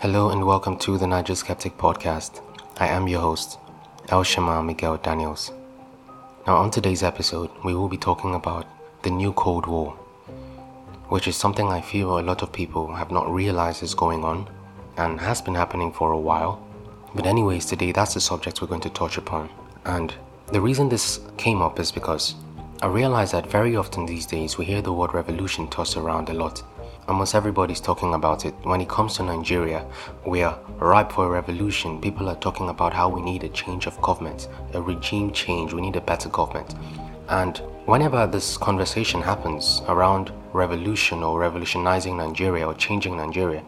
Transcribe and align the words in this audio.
Hello 0.00 0.30
and 0.30 0.44
welcome 0.44 0.76
to 0.78 0.98
the 0.98 1.06
Niger 1.06 1.36
Skeptic 1.36 1.78
Podcast. 1.78 2.40
I 2.78 2.88
am 2.88 3.06
your 3.06 3.20
host, 3.20 3.60
El 4.08 4.24
Shema 4.24 4.60
Miguel 4.62 4.96
Daniels. 4.96 5.52
Now, 6.48 6.56
on 6.56 6.72
today's 6.72 7.04
episode, 7.04 7.50
we 7.64 7.76
will 7.76 7.88
be 7.88 7.96
talking 7.96 8.34
about 8.34 8.66
the 9.02 9.10
new 9.10 9.32
Cold 9.34 9.66
War, 9.66 9.92
which 11.10 11.28
is 11.28 11.36
something 11.36 11.68
I 11.68 11.80
feel 11.80 12.18
a 12.18 12.22
lot 12.22 12.42
of 12.42 12.52
people 12.52 12.92
have 12.94 13.12
not 13.12 13.32
realized 13.32 13.84
is 13.84 13.94
going 13.94 14.24
on 14.24 14.48
and 14.96 15.20
has 15.20 15.40
been 15.40 15.54
happening 15.54 15.92
for 15.92 16.10
a 16.10 16.18
while. 16.18 16.60
But, 17.14 17.26
anyways, 17.26 17.66
today 17.66 17.92
that's 17.92 18.14
the 18.14 18.20
subject 18.20 18.60
we're 18.60 18.66
going 18.66 18.80
to 18.80 18.90
touch 18.90 19.16
upon. 19.16 19.48
And 19.84 20.12
the 20.48 20.60
reason 20.60 20.88
this 20.88 21.20
came 21.36 21.62
up 21.62 21.78
is 21.78 21.92
because 21.92 22.34
I 22.82 22.88
realize 22.88 23.30
that 23.30 23.50
very 23.50 23.74
often 23.74 24.04
these 24.04 24.26
days 24.26 24.58
we 24.58 24.66
hear 24.66 24.82
the 24.82 24.92
word 24.92 25.14
revolution 25.14 25.66
tossed 25.68 25.96
around 25.96 26.28
a 26.28 26.34
lot. 26.34 26.62
Almost 27.08 27.34
everybody's 27.34 27.80
talking 27.80 28.12
about 28.12 28.44
it. 28.44 28.54
When 28.64 28.82
it 28.82 28.88
comes 28.88 29.14
to 29.14 29.22
Nigeria, 29.22 29.86
we 30.26 30.42
are 30.42 30.58
ripe 30.78 31.10
for 31.10 31.24
a 31.24 31.30
revolution. 31.30 32.02
People 32.02 32.28
are 32.28 32.36
talking 32.36 32.68
about 32.68 32.92
how 32.92 33.08
we 33.08 33.22
need 33.22 33.44
a 33.44 33.48
change 33.48 33.86
of 33.86 33.98
government, 34.02 34.48
a 34.74 34.82
regime 34.82 35.32
change, 35.32 35.72
we 35.72 35.80
need 35.80 35.96
a 35.96 36.02
better 36.02 36.28
government. 36.28 36.74
And 37.30 37.56
whenever 37.86 38.26
this 38.26 38.58
conversation 38.58 39.22
happens 39.22 39.80
around 39.88 40.30
revolution 40.52 41.22
or 41.22 41.40
revolutionizing 41.40 42.18
Nigeria 42.18 42.66
or 42.66 42.74
changing 42.74 43.16
Nigeria, 43.16 43.64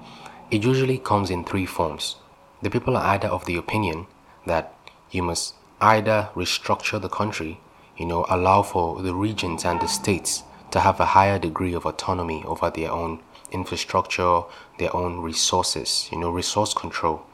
it 0.50 0.62
usually 0.62 0.98
comes 0.98 1.30
in 1.30 1.44
three 1.44 1.64
forms. 1.64 2.16
The 2.60 2.68
people 2.68 2.94
are 2.94 3.06
either 3.14 3.28
of 3.28 3.46
the 3.46 3.56
opinion 3.56 4.06
that 4.46 4.74
you 5.10 5.22
must 5.22 5.54
either 5.80 6.28
restructure 6.34 7.00
the 7.00 7.08
country, 7.08 7.58
you 7.98 8.06
know, 8.06 8.24
allow 8.28 8.62
for 8.62 9.02
the 9.02 9.14
regions 9.14 9.64
and 9.64 9.80
the 9.80 9.88
states 9.88 10.44
to 10.70 10.80
have 10.80 11.00
a 11.00 11.06
higher 11.06 11.38
degree 11.38 11.74
of 11.74 11.84
autonomy 11.84 12.44
over 12.46 12.70
their 12.70 12.92
own 12.92 13.20
infrastructure, 13.50 14.42
their 14.78 14.94
own 14.94 15.20
resources. 15.20 16.08
You 16.12 16.18
know, 16.18 16.30
resource 16.30 16.72
control 16.72 17.26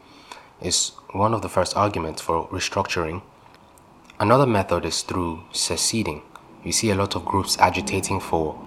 is 0.62 0.92
one 1.12 1.34
of 1.34 1.42
the 1.42 1.48
first 1.48 1.76
arguments 1.76 2.22
for 2.22 2.48
restructuring. 2.48 3.22
Another 4.18 4.46
method 4.46 4.84
is 4.84 5.02
through 5.02 5.42
seceding. 5.52 6.22
You 6.64 6.72
see 6.72 6.90
a 6.90 6.94
lot 6.94 7.14
of 7.14 7.24
groups 7.24 7.58
agitating 7.58 8.20
for, 8.20 8.58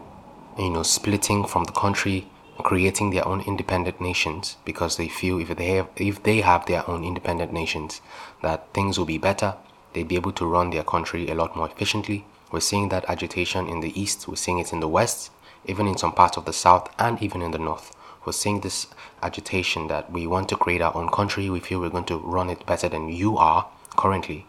you 0.57 0.69
know, 0.69 0.83
splitting 0.83 1.45
from 1.45 1.63
the 1.63 1.72
country, 1.72 2.27
creating 2.59 3.09
their 3.09 3.27
own 3.27 3.41
independent 3.41 4.00
nations 4.00 4.57
because 4.66 4.97
they 4.97 5.07
feel 5.07 5.39
if 5.39 5.55
they 5.55 5.69
have 5.77 5.88
if 5.95 6.22
they 6.23 6.41
have 6.41 6.66
their 6.66 6.88
own 6.88 7.03
independent 7.03 7.53
nations, 7.53 8.02
that 8.44 8.72
things 8.73 9.00
will 9.00 9.05
be 9.05 9.17
better. 9.17 9.55
They'd 9.93 10.07
be 10.07 10.16
able 10.16 10.33
to 10.33 10.45
run 10.45 10.69
their 10.69 10.83
country 10.83 11.30
a 11.30 11.35
lot 11.35 11.55
more 11.55 11.67
efficiently. 11.67 12.25
We're 12.52 12.59
seeing 12.59 12.89
that 12.89 13.09
agitation 13.09 13.67
in 13.67 13.81
the 13.81 13.99
east. 13.99 14.27
We're 14.27 14.35
seeing 14.35 14.59
it 14.59 14.71
in 14.71 14.79
the 14.79 14.88
west 14.88 15.31
even 15.67 15.88
in 15.88 15.97
some 15.97 16.13
parts 16.13 16.38
of 16.38 16.45
the 16.45 16.53
south 16.53 16.89
and 16.97 17.21
even 17.21 17.41
in 17.41 17.52
the 17.52 17.57
north. 17.57 17.95
We're 18.25 18.33
seeing 18.33 18.61
this 18.61 18.88
agitation 19.21 19.88
that 19.88 20.11
we 20.11 20.25
want 20.25 20.49
to 20.49 20.57
create 20.57 20.81
our 20.81 20.95
own 20.95 21.09
country, 21.09 21.49
we 21.49 21.59
feel 21.59 21.79
we're 21.79 21.89
going 21.89 22.05
to 22.05 22.17
run 22.17 22.49
it 22.49 22.66
better 22.66 22.89
than 22.89 23.09
you 23.09 23.38
are 23.38 23.69
currently, 23.95 24.45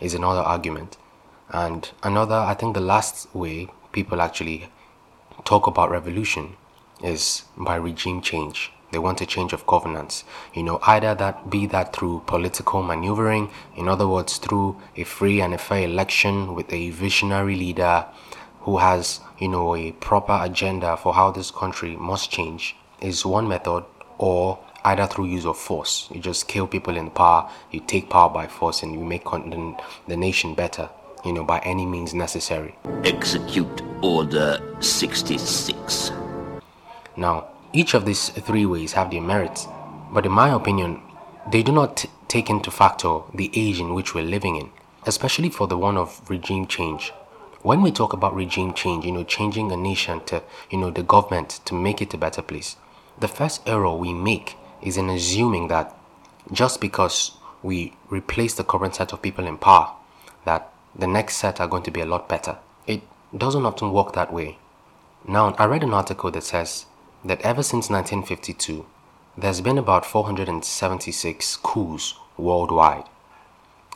is 0.00 0.14
another 0.14 0.40
argument. 0.40 0.96
And 1.50 1.90
another, 2.02 2.34
I 2.34 2.54
think 2.54 2.74
the 2.74 2.80
last 2.80 3.34
way 3.34 3.68
people 3.92 4.20
actually 4.20 4.68
talk 5.44 5.66
about 5.66 5.90
revolution 5.90 6.56
is 7.02 7.44
by 7.56 7.76
regime 7.76 8.20
change. 8.20 8.72
They 8.92 8.98
want 8.98 9.20
a 9.20 9.26
change 9.26 9.52
of 9.52 9.66
governance. 9.66 10.24
You 10.54 10.62
know, 10.62 10.78
either 10.82 11.14
that 11.14 11.50
be 11.50 11.66
that 11.66 11.94
through 11.94 12.22
political 12.26 12.82
maneuvering, 12.82 13.50
in 13.74 13.88
other 13.88 14.06
words, 14.08 14.38
through 14.38 14.80
a 14.96 15.04
free 15.04 15.40
and 15.40 15.52
a 15.52 15.58
fair 15.58 15.84
election 15.84 16.54
with 16.54 16.72
a 16.72 16.90
visionary 16.90 17.56
leader 17.56 18.06
who 18.60 18.78
has, 18.78 19.20
you 19.38 19.48
know, 19.48 19.76
a 19.76 19.92
proper 19.92 20.38
agenda 20.42 20.96
for 20.96 21.14
how 21.14 21.30
this 21.30 21.50
country 21.50 21.96
must 21.96 22.30
change 22.30 22.76
is 23.00 23.24
one 23.24 23.46
method, 23.46 23.84
or 24.18 24.58
either 24.84 25.06
through 25.06 25.26
use 25.26 25.46
of 25.46 25.56
force. 25.56 26.08
You 26.12 26.20
just 26.20 26.48
kill 26.48 26.66
people 26.66 26.96
in 26.96 27.10
power, 27.10 27.50
you 27.70 27.80
take 27.80 28.08
power 28.08 28.28
by 28.28 28.46
force, 28.46 28.82
and 28.82 28.92
you 28.92 29.04
make 29.04 29.24
the, 29.24 29.76
the 30.08 30.16
nation 30.16 30.54
better, 30.54 30.88
you 31.24 31.32
know, 31.32 31.44
by 31.44 31.58
any 31.60 31.86
means 31.86 32.14
necessary. 32.14 32.76
Execute 33.04 33.82
Order 34.02 34.60
66. 34.80 36.12
Now, 37.16 37.48
each 37.76 37.94
of 37.94 38.04
these 38.04 38.28
three 38.30 38.66
ways 38.66 38.92
have 38.94 39.10
their 39.10 39.20
merits, 39.20 39.66
but 40.12 40.26
in 40.26 40.32
my 40.32 40.48
opinion, 40.48 41.00
they 41.50 41.62
do 41.62 41.72
not 41.72 41.98
t- 41.98 42.10
take 42.28 42.50
into 42.50 42.70
factor 42.70 43.20
the 43.34 43.50
age 43.54 43.78
in 43.78 43.94
which 43.94 44.14
we're 44.14 44.24
living 44.24 44.56
in, 44.56 44.70
especially 45.04 45.50
for 45.50 45.66
the 45.66 45.78
one 45.78 45.96
of 45.96 46.20
regime 46.28 46.66
change 46.66 47.12
when 47.66 47.82
we 47.82 47.90
talk 47.90 48.12
about 48.12 48.32
regime 48.32 48.72
change, 48.72 49.04
you 49.04 49.10
know, 49.10 49.24
changing 49.24 49.72
a 49.72 49.76
nation 49.76 50.20
to, 50.26 50.40
you 50.70 50.78
know, 50.78 50.88
the 50.88 51.02
government 51.02 51.58
to 51.64 51.74
make 51.74 52.00
it 52.00 52.14
a 52.14 52.16
better 52.16 52.40
place, 52.40 52.76
the 53.18 53.26
first 53.26 53.60
error 53.66 53.92
we 53.92 54.12
make 54.12 54.56
is 54.80 54.96
in 54.96 55.10
assuming 55.10 55.66
that 55.66 55.92
just 56.52 56.80
because 56.80 57.32
we 57.64 57.92
replace 58.08 58.54
the 58.54 58.62
current 58.62 58.94
set 58.94 59.12
of 59.12 59.20
people 59.20 59.44
in 59.48 59.58
power, 59.58 59.92
that 60.44 60.72
the 60.94 61.08
next 61.08 61.38
set 61.38 61.60
are 61.60 61.66
going 61.66 61.82
to 61.82 61.90
be 61.90 62.00
a 62.00 62.06
lot 62.06 62.28
better. 62.28 62.56
It 62.86 63.02
doesn't 63.36 63.66
often 63.66 63.92
work 63.92 64.12
that 64.12 64.32
way. 64.32 64.58
Now, 65.26 65.52
I 65.58 65.64
read 65.64 65.82
an 65.82 65.92
article 65.92 66.30
that 66.30 66.44
says 66.44 66.86
that 67.24 67.40
ever 67.42 67.62
since 67.62 67.90
1952, 67.90 68.86
there's 69.36 69.60
been 69.60 69.78
about 69.78 70.06
476 70.06 71.56
coups 71.56 72.14
worldwide. 72.36 73.04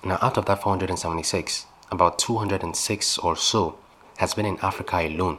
Now, 0.05 0.19
out 0.21 0.37
of 0.37 0.47
that 0.47 0.63
476, 0.63 1.67
about 1.91 2.19
206 2.19 3.19
or 3.19 3.37
so 3.37 3.79
has 4.19 4.35
been 4.35 4.47
in 4.47 4.59
Africa 4.63 4.97
alone. 4.99 5.39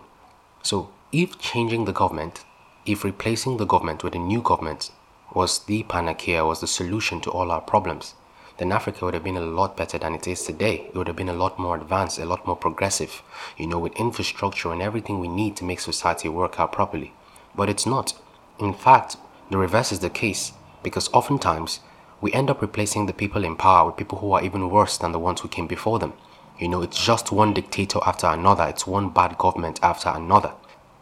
So, 0.63 0.89
if 1.11 1.39
changing 1.39 1.85
the 1.85 1.93
government, 1.93 2.43
if 2.85 3.03
replacing 3.03 3.57
the 3.57 3.65
government 3.65 4.03
with 4.03 4.15
a 4.15 4.19
new 4.19 4.41
government 4.41 4.91
was 5.33 5.59
the 5.59 5.83
panacea, 5.83 6.45
was 6.45 6.61
the 6.61 6.67
solution 6.67 7.21
to 7.21 7.31
all 7.31 7.51
our 7.51 7.61
problems, 7.61 8.15
then 8.57 8.71
Africa 8.71 9.05
would 9.05 9.13
have 9.13 9.23
been 9.23 9.37
a 9.37 9.41
lot 9.41 9.75
better 9.75 9.97
than 9.97 10.13
it 10.13 10.27
is 10.27 10.43
today. 10.43 10.87
It 10.87 10.95
would 10.95 11.07
have 11.07 11.15
been 11.15 11.29
a 11.29 11.33
lot 11.33 11.57
more 11.57 11.75
advanced, 11.75 12.19
a 12.19 12.25
lot 12.25 12.45
more 12.45 12.55
progressive, 12.55 13.23
you 13.57 13.65
know, 13.65 13.79
with 13.79 13.95
infrastructure 13.95 14.71
and 14.71 14.81
everything 14.81 15.19
we 15.19 15.27
need 15.27 15.55
to 15.57 15.63
make 15.63 15.79
society 15.79 16.29
work 16.29 16.59
out 16.59 16.71
properly. 16.71 17.13
But 17.56 17.69
it's 17.69 17.85
not. 17.85 18.13
In 18.59 18.73
fact, 18.73 19.17
the 19.50 19.57
reverse 19.57 19.91
is 19.91 20.00
the 20.00 20.09
case 20.09 20.53
because 20.84 21.09
oftentimes 21.13 21.79
we 22.22 22.31
end 22.34 22.50
up 22.50 22.62
replacing 22.62 23.06
the 23.06 23.13
people 23.13 23.44
in 23.44 23.56
power 23.56 23.88
with 23.88 23.97
people 23.97 24.19
who 24.19 24.31
are 24.31 24.44
even 24.44 24.69
worse 24.69 24.97
than 24.97 25.12
the 25.12 25.19
ones 25.19 25.41
who 25.41 25.47
came 25.47 25.67
before 25.67 26.00
them. 26.00 26.13
You 26.59 26.69
know, 26.69 26.81
it's 26.81 27.03
just 27.03 27.31
one 27.31 27.53
dictator 27.53 28.00
after 28.06 28.28
another, 28.28 28.66
it's 28.66 28.85
one 28.85 29.09
bad 29.09 29.38
government 29.38 29.79
after 29.81 30.09
another. 30.09 30.53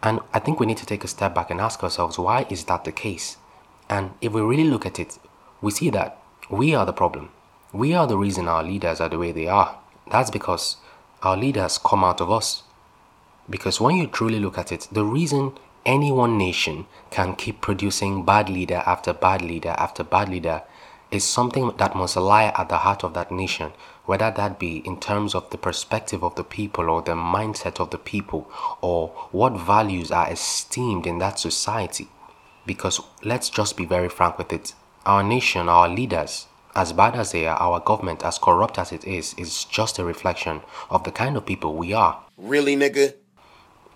And 0.01 0.21
I 0.33 0.39
think 0.39 0.59
we 0.59 0.65
need 0.65 0.77
to 0.77 0.85
take 0.85 1.03
a 1.03 1.09
step 1.09 1.35
back 1.35 1.51
and 1.51 1.59
ask 1.59 1.83
ourselves 1.83 2.17
why 2.17 2.45
is 2.49 2.63
that 2.65 2.85
the 2.85 2.91
case? 2.91 3.37
And 3.89 4.11
if 4.21 4.31
we 4.31 4.41
really 4.41 4.63
look 4.63 4.85
at 4.85 4.99
it, 4.99 5.19
we 5.61 5.71
see 5.71 5.89
that 5.89 6.17
we 6.49 6.73
are 6.73 6.85
the 6.85 6.93
problem. 6.93 7.31
We 7.73 7.93
are 7.93 8.07
the 8.07 8.17
reason 8.17 8.47
our 8.47 8.63
leaders 8.63 9.01
are 9.01 9.09
the 9.09 9.19
way 9.19 9.31
they 9.31 9.47
are. 9.47 9.77
That's 10.09 10.31
because 10.31 10.77
our 11.21 11.35
leaders 11.35 11.77
come 11.77 12.03
out 12.03 12.21
of 12.21 12.31
us. 12.31 12.63
Because 13.49 13.81
when 13.81 13.97
you 13.97 14.07
truly 14.07 14.39
look 14.39 14.57
at 14.57 14.71
it, 14.71 14.87
the 14.91 15.03
reason 15.03 15.53
any 15.89 16.11
one 16.11 16.37
nation 16.37 16.85
can 17.09 17.35
keep 17.35 17.61
producing 17.61 18.23
bad 18.23 18.47
leader 18.47 18.83
after 18.85 19.11
bad 19.11 19.41
leader 19.41 19.73
after 19.75 20.03
bad 20.03 20.29
leader 20.29 20.61
is 21.09 21.23
something 21.23 21.71
that 21.77 21.95
must 21.95 22.15
lie 22.15 22.53
at 22.55 22.69
the 22.69 22.77
heart 22.77 23.03
of 23.03 23.15
that 23.15 23.31
nation, 23.31 23.71
whether 24.05 24.29
that 24.29 24.59
be 24.59 24.77
in 24.85 24.99
terms 24.99 25.33
of 25.33 25.49
the 25.49 25.57
perspective 25.57 26.23
of 26.23 26.35
the 26.35 26.43
people 26.43 26.91
or 26.91 27.01
the 27.01 27.13
mindset 27.13 27.79
of 27.79 27.89
the 27.89 27.97
people 27.97 28.47
or 28.81 29.07
what 29.31 29.59
values 29.59 30.11
are 30.11 30.31
esteemed 30.31 31.07
in 31.07 31.17
that 31.17 31.39
society. 31.39 32.07
Because 32.67 33.01
let's 33.23 33.49
just 33.49 33.75
be 33.75 33.85
very 33.85 34.09
frank 34.09 34.37
with 34.37 34.53
it 34.53 34.75
our 35.07 35.23
nation, 35.23 35.69
our 35.69 35.89
leaders, 35.89 36.45
as 36.75 36.93
bad 36.93 37.15
as 37.15 37.31
they 37.31 37.47
are, 37.47 37.57
our 37.57 37.79
government, 37.79 38.23
as 38.23 38.37
corrupt 38.37 38.77
as 38.77 38.91
it 38.91 39.05
is, 39.05 39.33
is 39.39 39.65
just 39.65 39.97
a 39.97 40.05
reflection 40.05 40.61
of 40.91 41.03
the 41.03 41.11
kind 41.11 41.35
of 41.35 41.47
people 41.47 41.73
we 41.73 41.93
are. 41.93 42.21
Really, 42.37 42.75
nigga? 42.75 43.15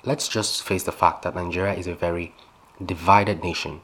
Let's 0.05 0.27
just 0.27 0.63
face 0.63 0.83
the 0.83 0.91
fact 0.91 1.23
that 1.23 1.35
Nigeria 1.35 1.73
is 1.73 1.87
a 1.87 1.95
very 1.95 2.33
divided 2.83 3.43
nation 3.43 3.81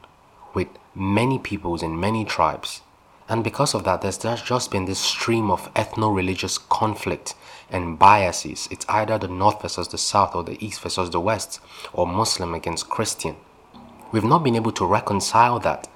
with 0.53 0.67
many 0.93 1.39
peoples 1.39 1.81
and 1.81 1.99
many 1.99 2.25
tribes 2.25 2.81
and 3.29 3.43
because 3.43 3.75
of 3.75 3.83
that, 3.83 4.01
there's 4.01 4.17
just 4.41 4.71
been 4.71 4.85
this 4.85 4.97
stream 4.99 5.51
of 5.51 5.71
ethno 5.75 6.13
religious 6.13 6.57
conflict 6.57 7.35
and 7.69 7.99
biases. 7.99 8.67
It's 8.71 8.87
either 8.89 9.19
the 9.19 9.27
North 9.27 9.61
versus 9.61 9.87
the 9.87 9.99
South, 9.99 10.35
or 10.35 10.43
the 10.43 10.57
East 10.65 10.81
versus 10.81 11.11
the 11.11 11.19
West, 11.19 11.59
or 11.93 12.07
Muslim 12.07 12.55
against 12.55 12.89
Christian. 12.89 13.35
We've 14.11 14.23
not 14.23 14.43
been 14.43 14.55
able 14.55 14.71
to 14.71 14.85
reconcile 14.85 15.59
that. 15.59 15.87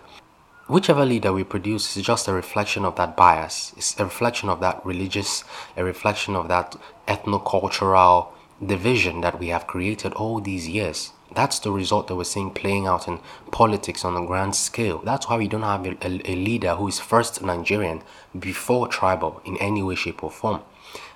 Whichever 0.68 1.04
leader 1.06 1.34
we 1.34 1.44
produce 1.44 1.98
is 1.98 2.06
just 2.06 2.28
a 2.28 2.34
reflection 2.34 2.86
of 2.86 2.96
that 2.98 3.18
bias. 3.18 3.74
It's 3.76 4.00
a 4.00 4.04
reflection 4.04 4.50
of 4.50 4.60
that 4.60 4.86
religious, 4.86 5.44
a 5.76 5.84
reflection 5.84 6.36
of 6.36 6.48
that 6.50 6.76
ethno 7.08 7.44
cultural 7.44 8.32
division 8.68 9.22
that 9.22 9.40
we 9.40 9.48
have 9.50 9.68
created 9.68 10.14
all 10.14 10.40
these 10.40 10.68
years. 10.68 11.14
That's 11.34 11.60
the 11.60 11.72
result 11.72 12.08
that 12.08 12.16
we're 12.16 12.24
seeing 12.26 12.52
playing 12.52 12.86
out 12.86 13.08
in 13.08 13.20
politics 13.52 14.06
on 14.06 14.16
a 14.16 14.26
grand 14.26 14.56
scale. 14.56 15.00
That's 15.00 15.28
why 15.28 15.38
we 15.38 15.48
don't 15.48 15.64
have 15.64 15.86
a, 15.86 16.32
a, 16.32 16.36
leader 16.36 16.76
who 16.76 16.88
is 16.88 17.00
first 17.00 17.42
Nigerian 17.42 18.04
before 18.38 18.88
tribal 18.88 19.42
in 19.44 19.58
any 19.58 19.82
way, 19.82 19.96
shape, 19.96 20.24
or 20.24 20.30
form. 20.30 20.62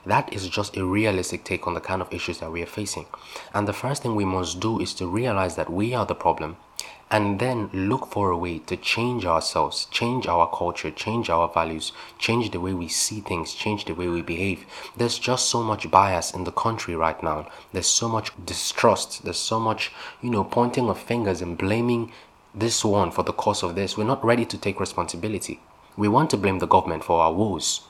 That 0.05 0.33
is 0.33 0.49
just 0.49 0.75
a 0.77 0.85
realistic 0.85 1.43
take 1.43 1.67
on 1.67 1.75
the 1.75 1.81
kind 1.81 2.01
of 2.01 2.11
issues 2.11 2.39
that 2.39 2.51
we 2.51 2.63
are 2.63 2.67
facing. 2.67 3.05
And 3.53 3.67
the 3.67 3.73
first 3.73 4.01
thing 4.01 4.15
we 4.15 4.25
must 4.25 4.59
do 4.59 4.79
is 4.79 4.93
to 4.95 5.07
realize 5.07 5.55
that 5.55 5.69
we 5.69 5.93
are 5.93 6.05
the 6.05 6.15
problem 6.15 6.57
and 7.09 7.39
then 7.39 7.69
look 7.71 8.07
for 8.07 8.31
a 8.31 8.37
way 8.37 8.59
to 8.59 8.75
change 8.75 9.25
ourselves, 9.25 9.85
change 9.91 10.27
our 10.27 10.49
culture, 10.49 10.91
change 10.91 11.29
our 11.29 11.47
values, 11.47 11.93
change 12.19 12.51
the 12.51 12.59
way 12.59 12.73
we 12.73 12.87
see 12.89 13.21
things, 13.21 13.53
change 13.53 13.85
the 13.85 13.93
way 13.93 14.07
we 14.09 14.21
behave. 14.21 14.65
There's 14.97 15.17
just 15.17 15.47
so 15.49 15.63
much 15.63 15.89
bias 15.89 16.33
in 16.33 16.43
the 16.43 16.51
country 16.51 16.95
right 16.95 17.21
now. 17.23 17.47
There's 17.71 17.87
so 17.87 18.09
much 18.09 18.31
distrust. 18.45 19.23
There's 19.23 19.39
so 19.39 19.59
much, 19.59 19.91
you 20.21 20.29
know, 20.29 20.43
pointing 20.43 20.89
of 20.89 20.99
fingers 20.99 21.41
and 21.41 21.57
blaming 21.57 22.11
this 22.53 22.83
one 22.83 23.11
for 23.11 23.23
the 23.23 23.33
cause 23.33 23.63
of 23.63 23.75
this. 23.75 23.97
We're 23.97 24.03
not 24.03 24.25
ready 24.25 24.45
to 24.45 24.57
take 24.57 24.79
responsibility. 24.79 25.61
We 25.95 26.09
want 26.09 26.29
to 26.31 26.37
blame 26.37 26.59
the 26.59 26.67
government 26.67 27.05
for 27.05 27.21
our 27.21 27.33
woes. 27.33 27.81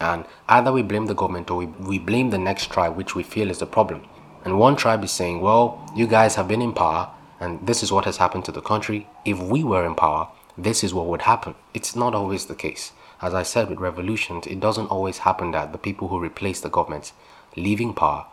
And 0.00 0.24
either 0.48 0.72
we 0.72 0.82
blame 0.82 1.06
the 1.06 1.14
government 1.14 1.48
or 1.48 1.58
we, 1.58 1.66
we 1.66 1.98
blame 2.00 2.30
the 2.30 2.38
next 2.38 2.72
tribe, 2.72 2.96
which 2.96 3.14
we 3.14 3.22
feel 3.22 3.50
is 3.50 3.60
the 3.60 3.66
problem. 3.66 4.02
And 4.44 4.58
one 4.58 4.74
tribe 4.74 5.04
is 5.04 5.12
saying, 5.12 5.40
well, 5.40 5.88
you 5.94 6.08
guys 6.08 6.34
have 6.34 6.48
been 6.48 6.60
in 6.60 6.72
power 6.72 7.10
and 7.44 7.66
this 7.66 7.82
is 7.82 7.92
what 7.92 8.06
has 8.06 8.16
happened 8.16 8.44
to 8.46 8.52
the 8.52 8.62
country. 8.62 9.06
If 9.24 9.38
we 9.38 9.62
were 9.62 9.84
in 9.84 9.94
power, 9.94 10.28
this 10.56 10.82
is 10.82 10.94
what 10.94 11.06
would 11.06 11.22
happen. 11.22 11.54
It's 11.74 11.94
not 11.94 12.14
always 12.14 12.46
the 12.46 12.54
case. 12.54 12.92
As 13.20 13.34
I 13.34 13.42
said 13.42 13.68
with 13.68 13.80
revolutions, 13.80 14.46
it 14.46 14.60
doesn't 14.60 14.86
always 14.86 15.18
happen 15.18 15.50
that 15.50 15.72
the 15.72 15.78
people 15.86 16.08
who 16.08 16.18
replace 16.18 16.60
the 16.60 16.70
government 16.70 17.12
leaving 17.56 17.92
power 17.92 18.26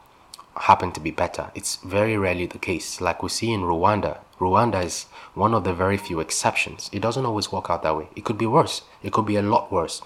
happen 0.56 0.92
to 0.94 1.00
be 1.00 1.12
better. 1.12 1.52
It's 1.56 1.76
very 1.78 2.18
rarely 2.18 2.46
the 2.46 2.58
case. 2.58 3.02
Like 3.02 3.22
we 3.22 3.30
see 3.30 3.52
in 3.52 3.62
Rwanda. 3.62 4.20
Rwanda 4.40 4.84
is 4.84 5.06
one 5.34 5.54
of 5.54 5.64
the 5.64 5.74
very 5.74 5.98
few 5.98 6.20
exceptions. 6.20 6.90
It 6.94 7.02
doesn't 7.02 7.26
always 7.26 7.52
work 7.52 7.70
out 7.70 7.84
that 7.84 7.98
way. 7.98 8.08
It 8.16 8.26
could 8.26 8.38
be 8.38 8.48
worse. 8.48 8.82
It 9.04 9.14
could 9.14 9.26
be 9.26 9.36
a 9.36 9.42
lot 9.42 9.72
worse. 9.72 10.02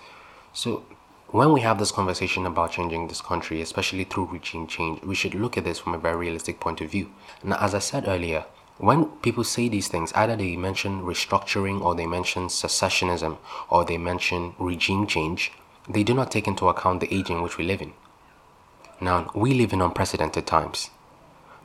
So 0.54 0.84
when 1.30 1.52
we 1.52 1.62
have 1.62 1.80
this 1.80 1.92
conversation 1.92 2.46
about 2.46 2.72
changing 2.72 3.08
this 3.08 3.22
country, 3.22 3.62
especially 3.62 4.04
through 4.04 4.32
regime 4.32 4.68
change, 4.68 5.02
we 5.04 5.16
should 5.16 5.36
look 5.36 5.58
at 5.58 5.64
this 5.64 5.80
from 5.80 5.94
a 5.94 5.98
very 5.98 6.16
realistic 6.16 6.60
point 6.60 6.82
of 6.82 6.92
view. 6.92 7.12
Now, 7.44 7.58
as 7.60 7.74
I 7.74 7.80
said 7.80 8.08
earlier, 8.08 8.46
when 8.78 9.06
people 9.22 9.44
say 9.44 9.70
these 9.70 9.88
things, 9.88 10.12
either 10.14 10.36
they 10.36 10.58
mention 10.58 11.04
restructuring 11.04 11.82
or 11.82 11.96
they 11.96 12.06
mention 12.06 12.48
secessionism 12.48 13.38
or 13.70 13.86
they 13.86 13.98
mention 13.98 14.54
regime 14.60 15.08
change, 15.08 15.52
they 15.88 16.04
do 16.04 16.14
not 16.14 16.32
take 16.32 16.48
into 16.48 16.68
account 16.68 17.00
the 17.00 17.14
age 17.14 17.30
in 17.30 17.42
which 17.42 17.58
we 17.58 17.64
live 17.64 17.82
in. 17.82 17.94
Now, 19.00 19.32
we 19.34 19.54
live 19.54 19.72
in 19.72 19.82
unprecedented 19.82 20.46
times. 20.46 20.90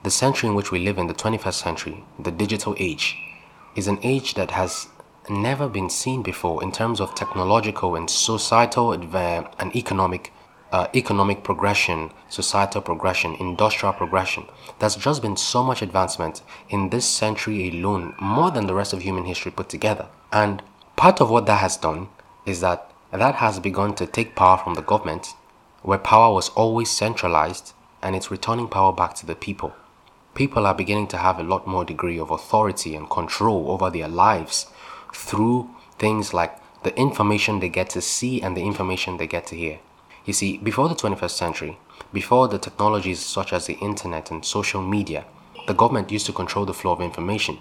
The 0.03 0.11
century 0.11 0.49
in 0.49 0.55
which 0.55 0.71
we 0.71 0.79
live 0.79 0.99
in, 0.99 1.09
the 1.09 1.15
21st 1.15 1.55
century, 1.55 2.05
the 2.19 2.31
digital 2.31 2.75
age, 2.79 3.17
is 3.75 3.87
an 3.87 3.99
age 4.03 4.35
that 4.35 4.53
has 4.53 4.89
never 5.29 5.69
been 5.69 5.91
seen 5.91 6.23
before 6.23 6.63
in 6.63 6.73
terms 6.73 7.01
of 7.01 7.15
technological 7.15 7.95
and 7.95 8.09
societal 8.09 8.93
and 8.93 9.77
economic 9.77 10.33
uh, 10.73 10.87
economic 10.95 11.43
progression, 11.43 12.13
societal 12.29 12.81
progression, 12.81 13.35
industrial 13.41 13.93
progression. 13.93 14.45
There's 14.79 14.97
just 14.97 15.23
been 15.23 15.37
so 15.37 15.63
much 15.63 15.83
advancement 15.83 16.43
in 16.69 16.91
this 16.91 17.07
century 17.07 17.69
alone, 17.69 18.15
more 18.21 18.51
than 18.51 18.67
the 18.67 18.75
rest 18.75 18.93
of 18.93 19.03
human 19.03 19.25
history 19.25 19.51
put 19.51 19.69
together. 19.69 20.07
And 20.33 20.63
part 20.97 21.21
of 21.21 21.31
what 21.31 21.47
that 21.47 21.61
has 21.61 21.77
done 21.77 22.09
is 22.47 22.61
that 22.61 22.91
that 23.13 23.37
has 23.37 23.59
begun 23.59 23.95
to 23.97 24.07
take 24.07 24.37
power 24.37 24.59
from 24.59 24.75
the 24.75 24.83
government, 24.83 25.35
where 25.83 25.99
power 25.99 26.33
was 26.33 26.51
always 26.51 26.91
centralized, 26.91 27.73
and 28.03 28.15
it's 28.15 28.31
returning 28.31 28.69
power 28.69 28.93
back 28.93 29.15
to 29.15 29.27
the 29.27 29.35
people. 29.35 29.75
People 30.35 30.67
are 30.67 30.75
beginning 30.75 31.09
to 31.09 31.17
have 31.17 31.39
a 31.39 31.43
lot 31.43 31.67
more 31.67 31.85
degree 31.85 32.19
of 32.19 32.31
authority 32.31 32.95
and 32.95 33.11
control 33.11 33.71
over 33.73 33.91
their 33.91 34.09
lives 34.09 34.67
through 35.13 35.69
things 35.99 36.33
like 36.33 36.57
the 36.85 36.97
information 36.97 37.59
they 37.59 37.69
get 37.69 37.91
to 37.91 38.01
see 38.01 38.41
and 38.41 38.57
the 38.57 38.63
information 38.63 39.17
they 39.17 39.27
get 39.27 39.47
to 39.49 39.57
hear. 39.57 39.81
You 40.27 40.33
see, 40.33 40.59
before 40.59 40.89
the 40.89 40.95
21st 40.95 41.31
century, 41.31 41.79
before 42.13 42.49
the 42.49 42.59
technologies 42.59 43.21
such 43.21 43.53
as 43.53 43.67
the 43.67 43.79
internet 43.79 44.31
and 44.31 44.45
social 44.45 44.83
media, 44.83 45.25
the 45.67 45.75
government 45.75 46.11
used 46.11 46.27
to 46.27 46.33
control 46.33 46.67
the 46.67 46.75
flow 46.75 46.93
of 46.93 47.01
information. 47.01 47.59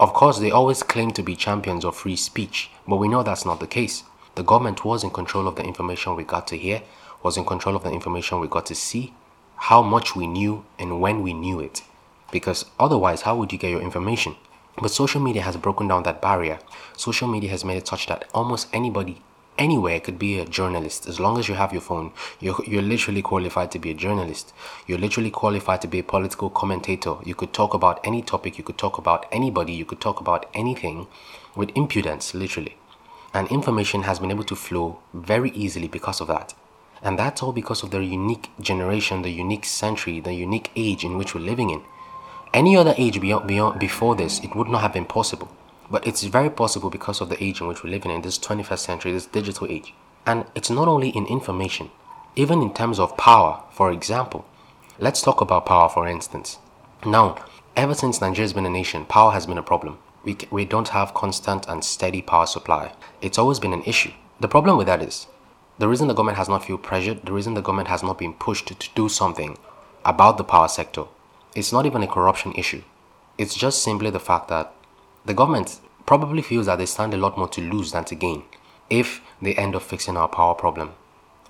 Of 0.00 0.14
course, 0.14 0.38
they 0.38 0.50
always 0.50 0.82
claim 0.82 1.10
to 1.12 1.22
be 1.22 1.36
champions 1.36 1.84
of 1.84 1.96
free 1.96 2.16
speech, 2.16 2.70
but 2.86 2.96
we 2.96 3.08
know 3.08 3.22
that's 3.22 3.44
not 3.44 3.60
the 3.60 3.66
case. 3.66 4.04
The 4.36 4.42
government 4.42 4.84
was 4.84 5.04
in 5.04 5.10
control 5.10 5.48
of 5.48 5.56
the 5.56 5.64
information 5.64 6.16
we 6.16 6.24
got 6.24 6.46
to 6.48 6.56
hear, 6.56 6.82
was 7.22 7.36
in 7.36 7.44
control 7.44 7.76
of 7.76 7.82
the 7.82 7.90
information 7.90 8.40
we 8.40 8.48
got 8.48 8.66
to 8.66 8.74
see, 8.74 9.12
how 9.56 9.82
much 9.82 10.14
we 10.14 10.26
knew, 10.26 10.64
and 10.78 11.00
when 11.00 11.22
we 11.22 11.34
knew 11.34 11.60
it. 11.60 11.82
Because 12.30 12.64
otherwise, 12.78 13.22
how 13.22 13.36
would 13.36 13.52
you 13.52 13.58
get 13.58 13.70
your 13.70 13.82
information? 13.82 14.36
But 14.80 14.92
social 14.92 15.20
media 15.20 15.42
has 15.42 15.56
broken 15.56 15.88
down 15.88 16.04
that 16.04 16.22
barrier. 16.22 16.60
Social 16.96 17.26
media 17.26 17.50
has 17.50 17.64
made 17.64 17.78
it 17.78 17.88
such 17.88 18.06
that 18.06 18.28
almost 18.32 18.68
anybody 18.72 19.20
anywhere 19.58 20.00
could 20.00 20.18
be 20.18 20.38
a 20.38 20.44
journalist 20.44 21.06
as 21.06 21.18
long 21.20 21.38
as 21.38 21.48
you 21.48 21.54
have 21.54 21.72
your 21.72 21.82
phone 21.82 22.12
you're, 22.40 22.56
you're 22.66 22.82
literally 22.82 23.22
qualified 23.22 23.70
to 23.72 23.78
be 23.78 23.90
a 23.90 23.94
journalist. 23.94 24.52
You're 24.86 24.98
literally 24.98 25.30
qualified 25.30 25.80
to 25.82 25.88
be 25.88 25.98
a 25.98 26.04
political 26.04 26.50
commentator. 26.50 27.16
You 27.24 27.34
could 27.34 27.52
talk 27.52 27.74
about 27.74 28.00
any 28.04 28.22
topic 28.22 28.58
you 28.58 28.64
could 28.64 28.78
talk 28.78 28.98
about 28.98 29.26
anybody 29.32 29.72
you 29.72 29.84
could 29.84 30.00
talk 30.00 30.20
about 30.20 30.46
anything 30.54 31.06
with 31.56 31.70
impudence 31.74 32.34
literally. 32.34 32.76
And 33.34 33.48
information 33.48 34.02
has 34.02 34.18
been 34.18 34.30
able 34.30 34.44
to 34.44 34.56
flow 34.56 35.00
very 35.12 35.50
easily 35.50 35.88
because 35.88 36.20
of 36.20 36.28
that. 36.28 36.54
And 37.02 37.18
that's 37.18 37.42
all 37.42 37.52
because 37.52 37.82
of 37.82 37.90
the 37.90 38.04
unique 38.04 38.50
generation 38.60 39.22
the 39.22 39.30
unique 39.30 39.64
century 39.64 40.20
the 40.20 40.34
unique 40.34 40.70
age 40.76 41.04
in 41.04 41.18
which 41.18 41.34
we're 41.34 41.40
living 41.40 41.70
in. 41.70 41.82
Any 42.54 42.76
other 42.76 42.94
age 42.96 43.20
beyond, 43.20 43.46
beyond 43.46 43.78
before 43.78 44.16
this, 44.16 44.42
it 44.42 44.56
would 44.56 44.68
not 44.68 44.80
have 44.80 44.94
been 44.94 45.04
possible. 45.04 45.48
But 45.90 46.06
it's 46.06 46.22
very 46.24 46.50
possible 46.50 46.90
because 46.90 47.20
of 47.20 47.28
the 47.28 47.42
age 47.42 47.60
in 47.60 47.66
which 47.66 47.82
we're 47.82 47.90
living 47.90 48.10
in, 48.10 48.22
this 48.22 48.38
21st 48.38 48.78
century, 48.78 49.12
this 49.12 49.26
digital 49.26 49.66
age. 49.68 49.94
And 50.26 50.44
it's 50.54 50.70
not 50.70 50.88
only 50.88 51.10
in 51.10 51.26
information, 51.26 51.90
even 52.36 52.62
in 52.62 52.74
terms 52.74 52.98
of 52.98 53.16
power, 53.16 53.62
for 53.70 53.90
example. 53.90 54.44
Let's 54.98 55.22
talk 55.22 55.40
about 55.40 55.66
power, 55.66 55.88
for 55.88 56.06
instance. 56.06 56.58
Now, 57.06 57.36
ever 57.76 57.94
since 57.94 58.20
Nigeria's 58.20 58.52
been 58.52 58.66
a 58.66 58.70
nation, 58.70 59.06
power 59.06 59.32
has 59.32 59.46
been 59.46 59.58
a 59.58 59.62
problem. 59.62 59.98
We, 60.24 60.36
we 60.50 60.64
don't 60.64 60.88
have 60.88 61.14
constant 61.14 61.66
and 61.68 61.84
steady 61.84 62.20
power 62.20 62.46
supply. 62.46 62.92
It's 63.22 63.38
always 63.38 63.58
been 63.58 63.72
an 63.72 63.84
issue. 63.84 64.12
The 64.40 64.48
problem 64.48 64.76
with 64.76 64.86
that 64.88 65.02
is 65.02 65.26
the 65.78 65.88
reason 65.88 66.08
the 66.08 66.14
government 66.14 66.38
has 66.38 66.48
not 66.48 66.64
felt 66.66 66.82
pressured, 66.82 67.24
the 67.24 67.32
reason 67.32 67.54
the 67.54 67.62
government 67.62 67.88
has 67.88 68.02
not 68.02 68.18
been 68.18 68.34
pushed 68.34 68.66
to 68.66 68.88
do 68.94 69.08
something 69.08 69.56
about 70.04 70.36
the 70.36 70.44
power 70.44 70.68
sector 70.68 71.04
it's 71.54 71.72
not 71.72 71.86
even 71.86 72.02
a 72.02 72.06
corruption 72.06 72.52
issue. 72.52 72.82
It's 73.36 73.56
just 73.56 73.82
simply 73.82 74.10
the 74.10 74.20
fact 74.20 74.48
that 74.48 74.72
the 75.28 75.34
government 75.34 75.78
probably 76.06 76.40
feels 76.40 76.64
that 76.64 76.76
they 76.76 76.86
stand 76.86 77.12
a 77.12 77.18
lot 77.18 77.36
more 77.36 77.48
to 77.48 77.60
lose 77.60 77.92
than 77.92 78.02
to 78.02 78.14
gain 78.14 78.42
if 78.88 79.20
they 79.42 79.54
end 79.56 79.76
up 79.76 79.82
fixing 79.82 80.16
our 80.16 80.26
power 80.26 80.54
problem. 80.54 80.94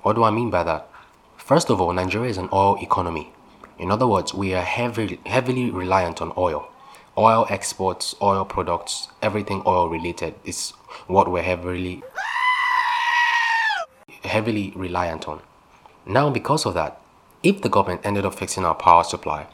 What 0.02 0.16
do 0.16 0.24
I 0.24 0.32
mean 0.32 0.50
by 0.50 0.64
that? 0.64 0.90
First 1.36 1.70
of 1.70 1.80
all, 1.80 1.92
Nigeria 1.92 2.28
is 2.28 2.38
an 2.38 2.48
oil 2.52 2.76
economy. 2.82 3.32
In 3.78 3.92
other 3.92 4.08
words, 4.08 4.34
we 4.34 4.52
are 4.52 4.64
heavily, 4.64 5.20
heavily 5.26 5.70
reliant 5.70 6.20
on 6.20 6.32
oil. 6.36 6.68
Oil 7.16 7.46
exports, 7.48 8.16
oil 8.20 8.44
products, 8.44 9.06
everything 9.22 9.62
oil 9.64 9.88
related 9.88 10.34
is 10.44 10.72
what 11.06 11.30
we're 11.30 11.42
heavily 11.42 12.02
heavily 14.24 14.72
reliant 14.74 15.28
on. 15.28 15.40
Now, 16.04 16.30
because 16.30 16.66
of 16.66 16.74
that, 16.74 17.00
if 17.44 17.62
the 17.62 17.68
government 17.68 18.00
ended 18.02 18.26
up 18.26 18.34
fixing 18.34 18.64
our 18.64 18.74
power 18.74 19.04
supply, 19.04 19.46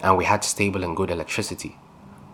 and 0.00 0.18
we 0.18 0.26
had 0.26 0.44
stable 0.44 0.84
and 0.84 0.94
good 0.94 1.10
electricity, 1.10 1.78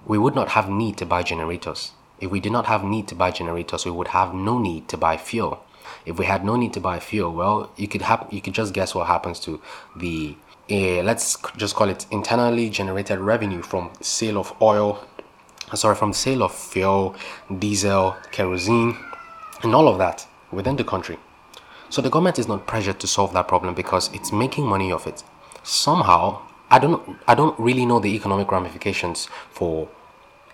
we 0.06 0.18
would 0.18 0.34
not 0.34 0.50
have 0.50 0.70
need 0.70 0.96
to 0.98 1.06
buy 1.06 1.22
generators. 1.22 1.92
If 2.20 2.30
we 2.30 2.40
did 2.40 2.52
not 2.52 2.66
have 2.66 2.84
need 2.84 3.08
to 3.08 3.14
buy 3.14 3.30
generators, 3.30 3.84
we 3.84 3.90
would 3.90 4.08
have 4.08 4.32
no 4.32 4.58
need 4.58 4.88
to 4.88 4.96
buy 4.96 5.16
fuel. 5.16 5.62
If 6.06 6.18
we 6.18 6.26
had 6.26 6.44
no 6.44 6.56
need 6.56 6.72
to 6.74 6.80
buy 6.80 7.00
fuel, 7.00 7.32
well, 7.32 7.70
you 7.76 7.88
could 7.88 8.02
have 8.02 8.26
you 8.30 8.40
could 8.40 8.54
just 8.54 8.72
guess 8.72 8.94
what 8.94 9.06
happens 9.08 9.38
to 9.40 9.60
the 9.96 10.36
uh, 10.70 11.02
let's 11.02 11.36
just 11.56 11.74
call 11.76 11.88
it 11.88 12.06
internally 12.10 12.70
generated 12.70 13.18
revenue 13.18 13.62
from 13.62 13.90
sale 14.00 14.38
of 14.38 14.52
oil, 14.60 15.04
sorry, 15.74 15.94
from 15.94 16.12
sale 16.12 16.42
of 16.42 16.52
fuel, 16.52 17.14
diesel, 17.58 18.16
kerosene, 18.32 18.96
and 19.62 19.74
all 19.74 19.88
of 19.88 19.98
that 19.98 20.26
within 20.50 20.76
the 20.76 20.84
country. 20.84 21.18
So 21.88 22.02
the 22.02 22.10
government 22.10 22.38
is 22.38 22.48
not 22.48 22.66
pressured 22.66 22.98
to 23.00 23.06
solve 23.06 23.32
that 23.34 23.46
problem 23.46 23.74
because 23.74 24.12
it's 24.12 24.32
making 24.32 24.66
money 24.66 24.90
off 24.90 25.06
it. 25.06 25.22
Somehow, 25.62 26.42
I 26.70 26.78
don't 26.78 27.18
I 27.28 27.34
don't 27.34 27.58
really 27.58 27.86
know 27.86 28.00
the 28.00 28.14
economic 28.14 28.50
ramifications 28.50 29.28
for 29.50 29.88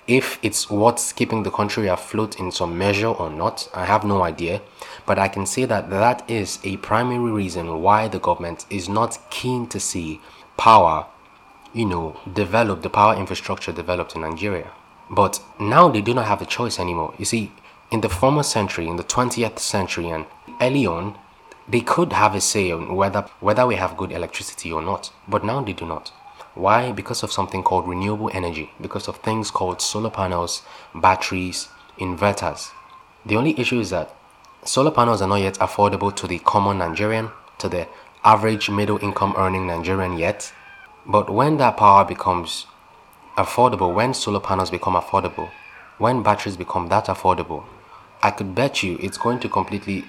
if 0.07 0.39
it's 0.43 0.69
what's 0.69 1.13
keeping 1.13 1.43
the 1.43 1.51
country 1.51 1.87
afloat 1.89 2.39
in 2.39 2.51
some 2.51 2.77
measure 2.77 3.07
or 3.09 3.31
not. 3.31 3.69
I 3.73 3.85
have 3.87 4.05
no 4.05 4.23
idea, 4.23 4.61
but 5.07 5.19
I 5.19 5.29
can 5.29 5.47
say 5.47 5.65
that 5.65 5.91
that 5.91 6.29
is 6.29 6.59
a 6.65 6.77
primary 6.79 7.31
reason 7.31 7.81
why 7.81 8.09
the 8.09 8.19
government 8.19 8.67
is 8.69 8.89
not 8.89 9.19
keen 9.31 9.69
to 9.69 9.79
see 9.79 10.21
power, 10.57 11.07
you 11.73 11.87
know, 11.87 12.21
develop 12.33 12.83
the 12.83 12.91
power 12.91 13.15
infrastructure 13.15 13.73
developed 13.73 14.15
in 14.15 14.23
Nigeria. 14.23 14.71
But 15.09 15.41
now 15.61 15.89
they 15.89 16.01
do 16.01 16.15
not 16.15 16.27
have 16.27 16.43
a 16.43 16.47
choice 16.47 16.79
anymore. 16.81 17.15
You 17.19 17.25
see, 17.25 17.53
in 17.91 18.01
the 18.01 18.09
former 18.09 18.43
century, 18.43 18.89
in 18.89 18.97
the 18.97 19.05
20th 19.05 19.59
century 19.59 20.09
and 20.09 20.27
early 20.61 20.87
on, 20.87 21.17
they 21.69 21.81
could 21.81 22.13
have 22.13 22.35
a 22.35 22.41
say 22.41 22.71
on 22.71 22.95
whether 22.95 23.27
whether 23.41 23.67
we 23.67 23.77
have 23.77 23.97
good 23.97 24.13
electricity 24.13 24.73
or 24.73 24.83
not, 24.83 25.13
but 25.29 25.45
now 25.45 25.63
they 25.63 25.73
do 25.73 25.87
not. 25.87 26.13
Why? 26.55 26.93
Because 26.93 27.23
of 27.23 27.33
something 27.33 27.63
called 27.63 27.89
renewable 27.89 28.31
energy, 28.35 28.71
because 28.81 29.09
of 29.09 29.17
things 29.17 29.51
called 29.51 29.81
solar 29.81 30.11
panels, 30.11 30.63
batteries, 30.95 31.69
inverters. 31.99 32.71
The 33.25 33.37
only 33.37 33.59
issue 33.59 33.81
is 33.81 33.91
that 33.91 34.15
solar 34.65 34.91
panels 34.91 35.23
are 35.23 35.29
not 35.29 35.37
yet 35.37 35.55
affordable 35.59 36.15
to 36.17 36.27
the 36.27 36.41
common 36.41 36.79
Nigerian, 36.79 37.31
to 37.59 37.69
the 37.69 37.89
average 38.25 38.69
middle 38.69 38.99
income 38.99 39.35
earning 39.37 39.67
Nigerian 39.67 40.19
yet. 40.19 40.53
But 41.07 41.31
when 41.31 41.57
that 41.57 41.77
power 41.77 42.05
becomes 42.05 42.67
affordable, 43.37 43.95
when 43.95 44.13
solar 44.15 44.41
panels 44.41 44.71
become 44.71 44.95
affordable, 44.95 45.51
when 45.99 46.23
batteries 46.23 46.57
become 46.57 46.89
that 46.89 47.07
affordable, 47.07 47.65
I 48.23 48.31
could 48.31 48.55
bet 48.55 48.83
you 48.83 48.99
it's 49.01 49.19
going 49.19 49.41
to 49.41 49.49
completely, 49.49 50.05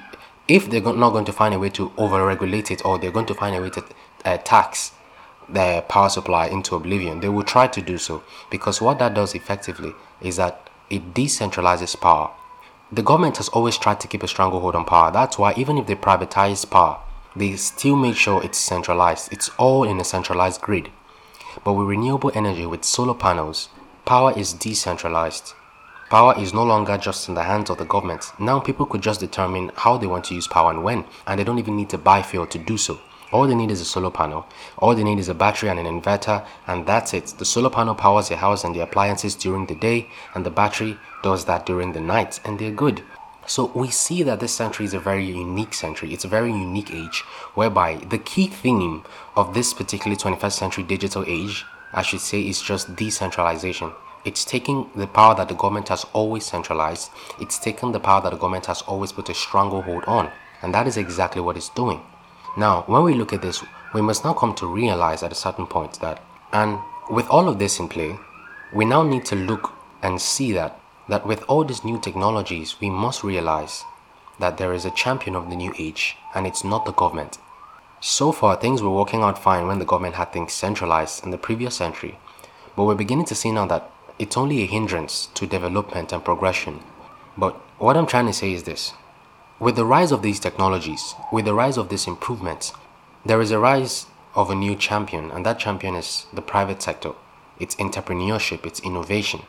if 0.48 0.70
they're 0.70 0.82
not 0.82 1.12
going 1.12 1.26
to 1.26 1.34
find 1.34 1.54
a 1.54 1.60
way 1.60 1.70
to 1.70 1.92
over-regulate 1.98 2.72
it 2.72 2.86
or 2.86 3.00
they're 3.00 3.12
going 3.12 3.26
to 3.26 3.34
find 3.34 3.56
a 3.56 3.62
way 3.62 3.70
to 3.70 3.84
uh, 4.26 4.38
tax 4.38 4.92
their 5.50 5.82
power 5.84 6.10
supply 6.10 6.48
into 6.48 6.76
oblivion, 6.76 7.20
they 7.20 7.30
will 7.30 7.44
try 7.44 7.68
to 7.68 7.82
do 7.82 7.98
so 7.98 8.24
because 8.50 8.82
what 8.82 9.00
that 9.00 9.14
does 9.14 9.36
effectively 9.36 9.94
is 10.22 10.38
that 10.38 10.70
it 10.90 11.14
decentralizes 11.14 12.00
power. 12.00 12.32
The 12.92 13.02
government 13.02 13.38
has 13.38 13.50
always 13.50 13.78
tried 13.78 14.00
to 14.02 14.08
keep 14.08 14.24
a 14.24 14.28
stranglehold 14.28 14.76
on 14.76 14.86
power. 14.86 15.12
That's 15.12 15.38
why 15.38 15.54
even 15.56 15.78
if 15.78 15.88
they 15.88 15.96
privatize 15.96 16.70
power, 16.70 17.00
they 17.36 17.56
still 17.56 17.96
make 17.96 18.16
sure 18.16 18.44
it's 18.44 18.60
centralized. 18.60 19.34
It's 19.34 19.50
all 19.58 19.84
in 19.84 20.00
a 20.00 20.04
centralized 20.04 20.62
grid. 20.62 20.92
But 21.64 21.74
with 21.74 21.88
renewable 21.88 22.32
energy, 22.36 22.66
with 22.66 22.84
solar 22.84 23.16
panels, 23.16 23.70
power 24.06 24.38
is 24.38 24.54
decentralized. 24.54 25.54
Power 26.14 26.36
is 26.38 26.54
no 26.54 26.64
longer 26.64 26.96
just 26.96 27.28
in 27.28 27.34
the 27.34 27.42
hands 27.42 27.72
of 27.72 27.80
the 27.80 27.86
government. 27.86 28.34
Now 28.38 28.60
people 28.60 28.86
could 28.86 29.02
just 29.02 29.20
determine 29.20 29.72
how 29.74 29.98
they 29.98 30.06
want 30.06 30.26
to 30.26 30.36
use 30.36 30.48
power 30.48 30.70
and 30.70 30.84
when, 30.84 31.06
and 31.26 31.40
they 31.40 31.44
don't 31.44 31.58
even 31.58 31.76
need 31.76 31.90
to 31.90 31.98
buy 31.98 32.22
fuel 32.22 32.46
to 32.46 32.60
do 32.60 32.78
so. 32.78 33.00
All 33.32 33.48
they 33.48 33.56
need 33.56 33.72
is 33.72 33.82
a 33.82 33.86
solar 33.86 34.12
panel. 34.12 34.46
All 34.78 34.94
they 34.94 35.04
need 35.04 35.18
is 35.18 35.28
a 35.28 35.34
battery 35.34 35.70
and 35.70 35.80
an 35.80 35.88
inverter, 35.88 36.46
and 36.68 36.86
that's 36.86 37.16
it. 37.16 37.34
The 37.40 37.46
solar 37.46 37.72
panel 37.72 37.96
powers 37.96 38.30
your 38.30 38.38
house 38.38 38.64
and 38.64 38.76
the 38.76 38.82
appliances 38.82 39.34
during 39.34 39.66
the 39.66 39.74
day, 39.74 40.08
and 40.36 40.46
the 40.46 40.52
battery 40.52 41.00
does 41.24 41.46
that 41.46 41.66
during 41.66 41.94
the 41.94 42.00
night, 42.00 42.40
and 42.46 42.60
they're 42.60 42.70
good. 42.70 43.02
So 43.48 43.72
we 43.74 43.90
see 43.90 44.22
that 44.22 44.40
this 44.40 44.54
century 44.54 44.86
is 44.86 44.94
a 44.94 45.00
very 45.00 45.26
unique 45.26 45.74
century. 45.74 46.14
It's 46.14 46.26
a 46.26 46.36
very 46.38 46.52
unique 46.52 46.94
age 46.94 47.22
whereby 47.56 47.96
the 47.96 48.20
key 48.20 48.46
theme 48.46 49.04
of 49.36 49.56
this 49.56 49.74
particular 49.74 50.16
21st 50.16 50.52
century 50.52 50.84
digital 50.84 51.26
age, 51.26 51.66
I 51.92 52.04
should 52.04 52.22
say, 52.22 52.48
is 52.48 52.62
just 52.62 52.96
decentralization. 52.96 53.94
It's 54.26 54.46
taking 54.46 54.90
the 54.96 55.08
power 55.08 55.36
that 55.36 55.50
the 55.50 55.56
government 55.56 55.90
has 55.90 56.06
always 56.14 56.46
centralized, 56.46 57.12
it's 57.42 57.60
taking 57.60 57.92
the 57.92 58.00
power 58.00 58.22
that 58.22 58.30
the 58.32 58.38
government 58.38 58.68
has 58.68 58.82
always 58.84 59.12
put 59.12 59.30
a 59.30 59.34
stranglehold 59.34 60.06
on. 60.06 60.32
And 60.62 60.74
that 60.74 60.88
is 60.88 60.96
exactly 60.96 61.42
what 61.42 61.58
it's 61.58 61.70
doing. 61.70 62.02
Now, 62.56 62.84
when 62.88 63.04
we 63.04 63.16
look 63.16 63.34
at 63.34 63.42
this, 63.42 63.64
we 63.94 64.02
must 64.02 64.24
now 64.24 64.34
come 64.34 64.56
to 64.56 64.68
realize 64.68 65.24
at 65.24 65.32
a 65.32 65.36
certain 65.36 65.68
point 65.68 66.00
that, 66.00 66.24
and 66.54 66.80
with 67.10 67.28
all 67.28 67.50
of 67.50 67.60
this 67.60 67.80
in 67.80 67.90
play, 67.90 68.18
we 68.74 68.86
now 68.86 69.04
need 69.04 69.26
to 69.26 69.36
look 69.36 69.74
and 70.02 70.22
see 70.22 70.54
that, 70.54 70.80
that 71.10 71.28
with 71.28 71.44
all 71.50 71.66
these 71.66 71.84
new 71.84 72.00
technologies, 72.00 72.80
we 72.80 72.90
must 72.90 73.24
realize 73.24 73.84
that 74.40 74.58
there 74.58 74.74
is 74.74 74.86
a 74.86 74.92
champion 74.92 75.36
of 75.36 75.50
the 75.50 75.56
new 75.56 75.74
age, 75.78 76.16
and 76.34 76.48
it's 76.48 76.64
not 76.64 76.86
the 76.86 76.94
government. 76.94 77.38
So 78.00 78.32
far, 78.32 78.56
things 78.56 78.82
were 78.82 78.90
working 78.90 79.22
out 79.22 79.38
fine 79.38 79.68
when 79.68 79.80
the 79.80 79.86
government 79.86 80.16
had 80.16 80.32
things 80.32 80.54
centralized 80.54 81.24
in 81.24 81.32
the 81.32 81.38
previous 81.38 81.76
century, 81.76 82.18
but 82.76 82.86
we're 82.86 82.96
beginning 82.96 83.26
to 83.26 83.36
see 83.36 83.52
now 83.52 83.66
that 83.68 83.90
it's 84.20 84.38
only 84.38 84.62
a 84.62 84.68
hindrance 84.68 85.28
to 85.34 85.48
development 85.48 86.12
and 86.12 86.24
progression. 86.24 86.80
But 87.38 87.56
what 87.80 87.98
I'm 87.98 88.06
trying 88.06 88.28
to 88.28 88.34
say 88.34 88.54
is 88.54 88.64
this 88.64 88.94
with 89.60 89.76
the 89.76 89.86
rise 89.86 90.12
of 90.12 90.22
these 90.22 90.40
technologies, 90.40 91.16
with 91.32 91.46
the 91.46 91.54
rise 91.54 91.78
of 91.78 91.90
these 91.90 92.08
improvements, 92.08 92.74
there 93.26 93.42
is 93.42 93.52
a 93.52 93.60
rise 93.60 94.08
of 94.36 94.50
a 94.50 94.56
new 94.56 94.76
champion, 94.76 95.32
and 95.32 95.46
that 95.46 95.60
champion 95.60 95.96
is 95.96 96.26
the 96.34 96.42
private 96.42 96.82
sector. 96.82 97.12
It's 97.60 97.76
entrepreneurship, 97.76 98.66
it's 98.66 98.82
innovation. 98.82 99.44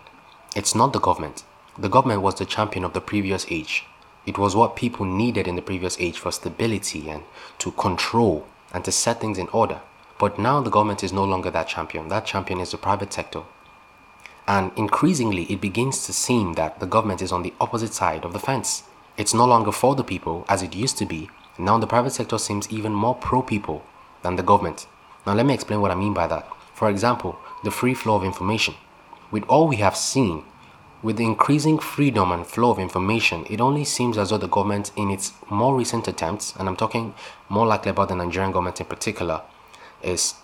It's 0.54 0.74
not 0.74 0.92
the 0.92 1.00
government. 1.00 1.42
The 1.76 1.88
government 1.88 2.22
was 2.22 2.36
the 2.36 2.44
champion 2.44 2.84
of 2.84 2.92
the 2.92 3.00
previous 3.00 3.46
age. 3.50 3.86
It 4.26 4.38
was 4.38 4.54
what 4.54 4.76
people 4.76 5.04
needed 5.04 5.48
in 5.48 5.56
the 5.56 5.62
previous 5.62 5.98
age 5.98 6.18
for 6.18 6.30
stability 6.30 7.08
and 7.08 7.24
to 7.58 7.72
control 7.72 8.46
and 8.72 8.84
to 8.84 8.92
set 8.92 9.20
things 9.20 9.38
in 9.38 9.48
order. 9.48 9.80
But 10.18 10.38
now 10.38 10.60
the 10.60 10.70
government 10.70 11.02
is 11.02 11.12
no 11.12 11.24
longer 11.24 11.50
that 11.50 11.66
champion. 11.66 12.08
That 12.08 12.24
champion 12.24 12.60
is 12.60 12.70
the 12.70 12.78
private 12.78 13.12
sector. 13.12 13.42
And 14.46 14.72
increasingly, 14.76 15.44
it 15.44 15.60
begins 15.60 16.04
to 16.06 16.12
seem 16.12 16.54
that 16.54 16.80
the 16.80 16.86
government 16.86 17.22
is 17.22 17.32
on 17.32 17.42
the 17.42 17.54
opposite 17.60 17.94
side 17.94 18.24
of 18.24 18.32
the 18.32 18.38
fence. 18.38 18.84
It's 19.16 19.32
no 19.32 19.44
longer 19.46 19.72
for 19.72 19.94
the 19.94 20.04
people 20.04 20.44
as 20.48 20.62
it 20.62 20.74
used 20.74 20.98
to 20.98 21.06
be. 21.06 21.30
Now 21.56 21.78
the 21.78 21.86
private 21.86 22.10
sector 22.10 22.36
seems 22.36 22.70
even 22.70 22.92
more 22.92 23.14
pro 23.14 23.40
people 23.40 23.84
than 24.22 24.36
the 24.36 24.42
government. 24.42 24.86
Now, 25.26 25.34
let 25.34 25.46
me 25.46 25.54
explain 25.54 25.80
what 25.80 25.90
I 25.90 25.94
mean 25.94 26.12
by 26.12 26.26
that. 26.26 26.46
For 26.74 26.90
example, 26.90 27.38
the 27.62 27.70
free 27.70 27.94
flow 27.94 28.16
of 28.16 28.24
information. 28.24 28.74
With 29.30 29.44
all 29.44 29.68
we 29.68 29.76
have 29.76 29.96
seen, 29.96 30.44
with 31.02 31.16
the 31.16 31.24
increasing 31.24 31.78
freedom 31.78 32.32
and 32.32 32.46
flow 32.46 32.70
of 32.70 32.78
information, 32.78 33.46
it 33.48 33.60
only 33.60 33.84
seems 33.84 34.18
as 34.18 34.30
though 34.30 34.38
the 34.38 34.48
government, 34.48 34.90
in 34.96 35.10
its 35.10 35.32
more 35.48 35.76
recent 35.76 36.08
attempts, 36.08 36.54
and 36.56 36.68
I'm 36.68 36.76
talking 36.76 37.14
more 37.48 37.66
likely 37.66 37.90
about 37.90 38.08
the 38.08 38.16
Nigerian 38.16 38.52
government 38.52 38.80
in 38.80 38.86
particular, 38.86 39.42
is 40.02 40.34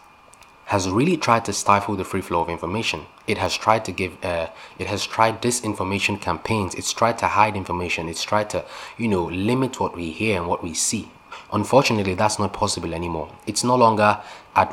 has 0.70 0.88
really 0.88 1.16
tried 1.16 1.44
to 1.44 1.52
stifle 1.52 1.96
the 1.96 2.04
free 2.04 2.20
flow 2.20 2.42
of 2.42 2.48
information. 2.48 3.04
It 3.26 3.38
has 3.38 3.56
tried 3.56 3.84
to 3.86 3.92
give, 3.92 4.24
uh, 4.24 4.50
it 4.78 4.86
has 4.86 5.04
tried 5.04 5.42
disinformation 5.42 6.20
campaigns. 6.20 6.76
It's 6.76 6.92
tried 6.92 7.18
to 7.18 7.26
hide 7.26 7.56
information. 7.56 8.08
It's 8.08 8.22
tried 8.22 8.50
to, 8.50 8.64
you 8.96 9.08
know, 9.08 9.24
limit 9.24 9.80
what 9.80 9.96
we 9.96 10.12
hear 10.12 10.38
and 10.38 10.46
what 10.46 10.62
we 10.62 10.74
see. 10.74 11.10
Unfortunately, 11.52 12.14
that's 12.14 12.38
not 12.38 12.52
possible 12.52 12.94
anymore. 12.94 13.28
It's 13.48 13.64
no 13.64 13.74
longer 13.74 14.20
at, 14.54 14.72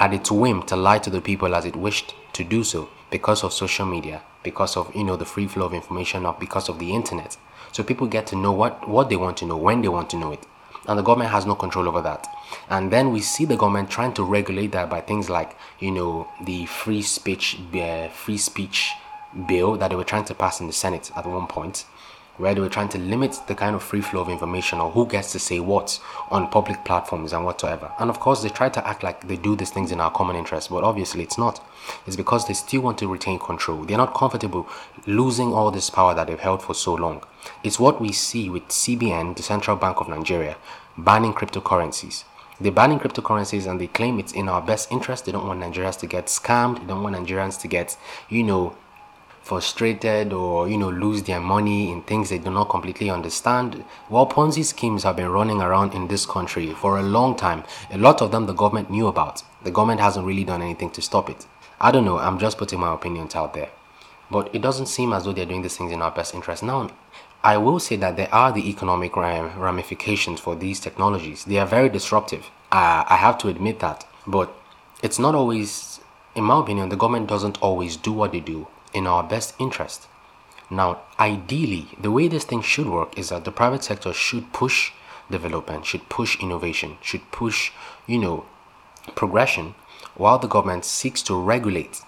at 0.00 0.12
its 0.12 0.28
whim 0.28 0.64
to 0.64 0.74
lie 0.74 0.98
to 0.98 1.08
the 1.08 1.20
people 1.20 1.54
as 1.54 1.64
it 1.64 1.76
wished 1.76 2.16
to 2.32 2.42
do 2.42 2.64
so 2.64 2.88
because 3.08 3.44
of 3.44 3.52
social 3.52 3.86
media, 3.86 4.22
because 4.42 4.76
of, 4.76 4.92
you 4.92 5.04
know, 5.04 5.14
the 5.14 5.24
free 5.24 5.46
flow 5.46 5.66
of 5.66 5.72
information 5.72 6.26
or 6.26 6.36
because 6.40 6.68
of 6.68 6.80
the 6.80 6.92
internet. 6.92 7.36
So 7.70 7.84
people 7.84 8.08
get 8.08 8.26
to 8.28 8.36
know 8.36 8.50
what, 8.50 8.88
what 8.88 9.08
they 9.08 9.14
want 9.14 9.36
to 9.36 9.46
know, 9.46 9.56
when 9.56 9.82
they 9.82 9.88
want 9.88 10.10
to 10.10 10.16
know 10.16 10.32
it 10.32 10.44
and 10.88 10.98
the 10.98 11.02
government 11.02 11.30
has 11.30 11.46
no 11.46 11.54
control 11.54 11.86
over 11.86 12.00
that. 12.00 12.26
And 12.70 12.90
then 12.90 13.12
we 13.12 13.20
see 13.20 13.44
the 13.44 13.56
government 13.56 13.90
trying 13.90 14.14
to 14.14 14.24
regulate 14.24 14.72
that 14.72 14.90
by 14.90 15.02
things 15.02 15.28
like, 15.30 15.56
you 15.78 15.90
know, 15.90 16.26
the 16.44 16.66
free 16.66 17.02
speech, 17.02 17.58
uh, 17.74 18.08
free 18.08 18.38
speech 18.38 18.92
bill 19.46 19.76
that 19.76 19.88
they 19.88 19.96
were 19.96 20.04
trying 20.04 20.24
to 20.24 20.34
pass 20.34 20.60
in 20.60 20.66
the 20.66 20.72
Senate 20.72 21.12
at 21.14 21.26
one 21.26 21.46
point, 21.46 21.84
where 22.38 22.54
they 22.54 22.60
were 22.60 22.68
trying 22.68 22.88
to 22.88 22.98
limit 22.98 23.38
the 23.46 23.54
kind 23.54 23.76
of 23.76 23.82
free 23.82 24.00
flow 24.00 24.22
of 24.22 24.28
information 24.28 24.80
or 24.80 24.90
who 24.90 25.06
gets 25.06 25.32
to 25.32 25.38
say 25.38 25.60
what 25.60 26.00
on 26.30 26.48
public 26.48 26.84
platforms 26.84 27.32
and 27.32 27.44
whatsoever. 27.44 27.92
And 27.98 28.08
of 28.08 28.20
course, 28.20 28.42
they 28.42 28.48
try 28.48 28.68
to 28.70 28.86
act 28.86 29.02
like 29.02 29.28
they 29.28 29.36
do 29.36 29.56
these 29.56 29.70
things 29.70 29.92
in 29.92 30.00
our 30.00 30.10
common 30.10 30.36
interest, 30.36 30.70
but 30.70 30.84
obviously 30.84 31.22
it's 31.22 31.36
not. 31.36 31.64
It's 32.06 32.16
because 32.16 32.46
they 32.46 32.54
still 32.54 32.80
want 32.80 32.98
to 32.98 33.08
retain 33.08 33.38
control. 33.38 33.84
They're 33.84 33.98
not 33.98 34.14
comfortable 34.14 34.68
losing 35.06 35.52
all 35.52 35.70
this 35.70 35.90
power 35.90 36.14
that 36.14 36.28
they've 36.28 36.38
held 36.38 36.62
for 36.62 36.74
so 36.74 36.94
long. 36.94 37.22
It's 37.62 37.80
what 37.80 38.00
we 38.00 38.12
see 38.12 38.48
with 38.48 38.68
CBN, 38.68 39.36
the 39.36 39.42
Central 39.42 39.76
Bank 39.76 40.00
of 40.00 40.08
Nigeria, 40.08 40.56
banning 40.96 41.32
cryptocurrencies. 41.34 42.24
They're 42.60 42.72
banning 42.72 42.98
cryptocurrencies 42.98 43.70
and 43.70 43.80
they 43.80 43.86
claim 43.86 44.18
it's 44.18 44.32
in 44.32 44.48
our 44.48 44.60
best 44.60 44.90
interest. 44.90 45.26
They 45.26 45.32
don't 45.32 45.46
want 45.46 45.60
Nigerians 45.60 45.98
to 46.00 46.06
get 46.06 46.26
scammed. 46.26 46.80
They 46.80 46.86
don't 46.86 47.02
want 47.04 47.14
Nigerians 47.14 47.60
to 47.60 47.68
get, 47.68 47.96
you 48.28 48.42
know, 48.42 48.76
frustrated 49.48 50.30
or 50.30 50.68
you 50.68 50.76
know 50.76 50.90
lose 50.90 51.22
their 51.22 51.40
money 51.40 51.90
in 51.90 52.02
things 52.02 52.28
they 52.28 52.36
do 52.36 52.50
not 52.50 52.68
completely 52.68 53.08
understand 53.08 53.82
while 54.08 54.26
ponzi 54.26 54.62
schemes 54.62 55.04
have 55.04 55.16
been 55.16 55.30
running 55.30 55.62
around 55.62 55.94
in 55.94 56.06
this 56.08 56.26
country 56.26 56.74
for 56.74 56.98
a 56.98 57.02
long 57.02 57.34
time. 57.34 57.64
A 57.90 57.96
lot 57.96 58.20
of 58.20 58.30
them 58.30 58.44
the 58.44 58.52
government 58.52 58.90
knew 58.90 59.06
about. 59.06 59.42
The 59.64 59.70
government 59.70 60.00
hasn't 60.00 60.26
really 60.26 60.44
done 60.44 60.60
anything 60.60 60.90
to 60.90 61.00
stop 61.00 61.30
it. 61.30 61.46
I 61.80 61.90
don't 61.90 62.04
know. 62.04 62.18
I'm 62.18 62.38
just 62.38 62.58
putting 62.58 62.78
my 62.80 62.92
opinions 62.92 63.34
out 63.34 63.54
there. 63.54 63.70
But 64.30 64.54
it 64.54 64.60
doesn't 64.60 64.92
seem 64.96 65.14
as 65.14 65.24
though 65.24 65.32
they're 65.32 65.46
doing 65.46 65.62
these 65.62 65.78
things 65.78 65.92
in 65.92 66.02
our 66.02 66.10
best 66.10 66.34
interest. 66.34 66.62
Now 66.62 66.90
i 67.42 67.56
will 67.56 67.78
say 67.78 67.96
that 67.96 68.16
there 68.16 68.34
are 68.34 68.52
the 68.52 68.68
economic 68.68 69.16
ramifications 69.16 70.40
for 70.40 70.54
these 70.56 70.78
technologies. 70.78 71.44
They 71.44 71.58
are 71.58 71.74
very 71.76 71.88
disruptive. 71.88 72.50
I 72.70 73.16
have 73.26 73.38
to 73.38 73.48
admit 73.48 73.80
that. 73.80 74.06
But 74.26 74.52
it's 75.02 75.18
not 75.18 75.34
always 75.34 76.00
in 76.34 76.44
my 76.44 76.60
opinion 76.60 76.90
the 76.90 76.96
government 77.02 77.26
doesn't 77.34 77.56
always 77.62 77.96
do 77.96 78.12
what 78.12 78.32
they 78.32 78.40
do 78.40 78.66
in 78.92 79.06
our 79.06 79.22
best 79.22 79.54
interest. 79.58 80.06
Now, 80.70 81.00
ideally, 81.18 81.88
the 82.00 82.10
way 82.10 82.28
this 82.28 82.44
thing 82.44 82.62
should 82.62 82.88
work 82.88 83.18
is 83.18 83.30
that 83.30 83.44
the 83.44 83.52
private 83.52 83.84
sector 83.84 84.12
should 84.12 84.52
push 84.52 84.92
development, 85.30 85.86
should 85.86 86.08
push 86.08 86.40
innovation, 86.42 86.98
should 87.00 87.30
push, 87.30 87.72
you 88.06 88.18
know, 88.18 88.44
progression, 89.14 89.74
while 90.14 90.38
the 90.38 90.48
government 90.48 90.84
seeks 90.84 91.22
to 91.22 91.34
regulate 91.34 92.00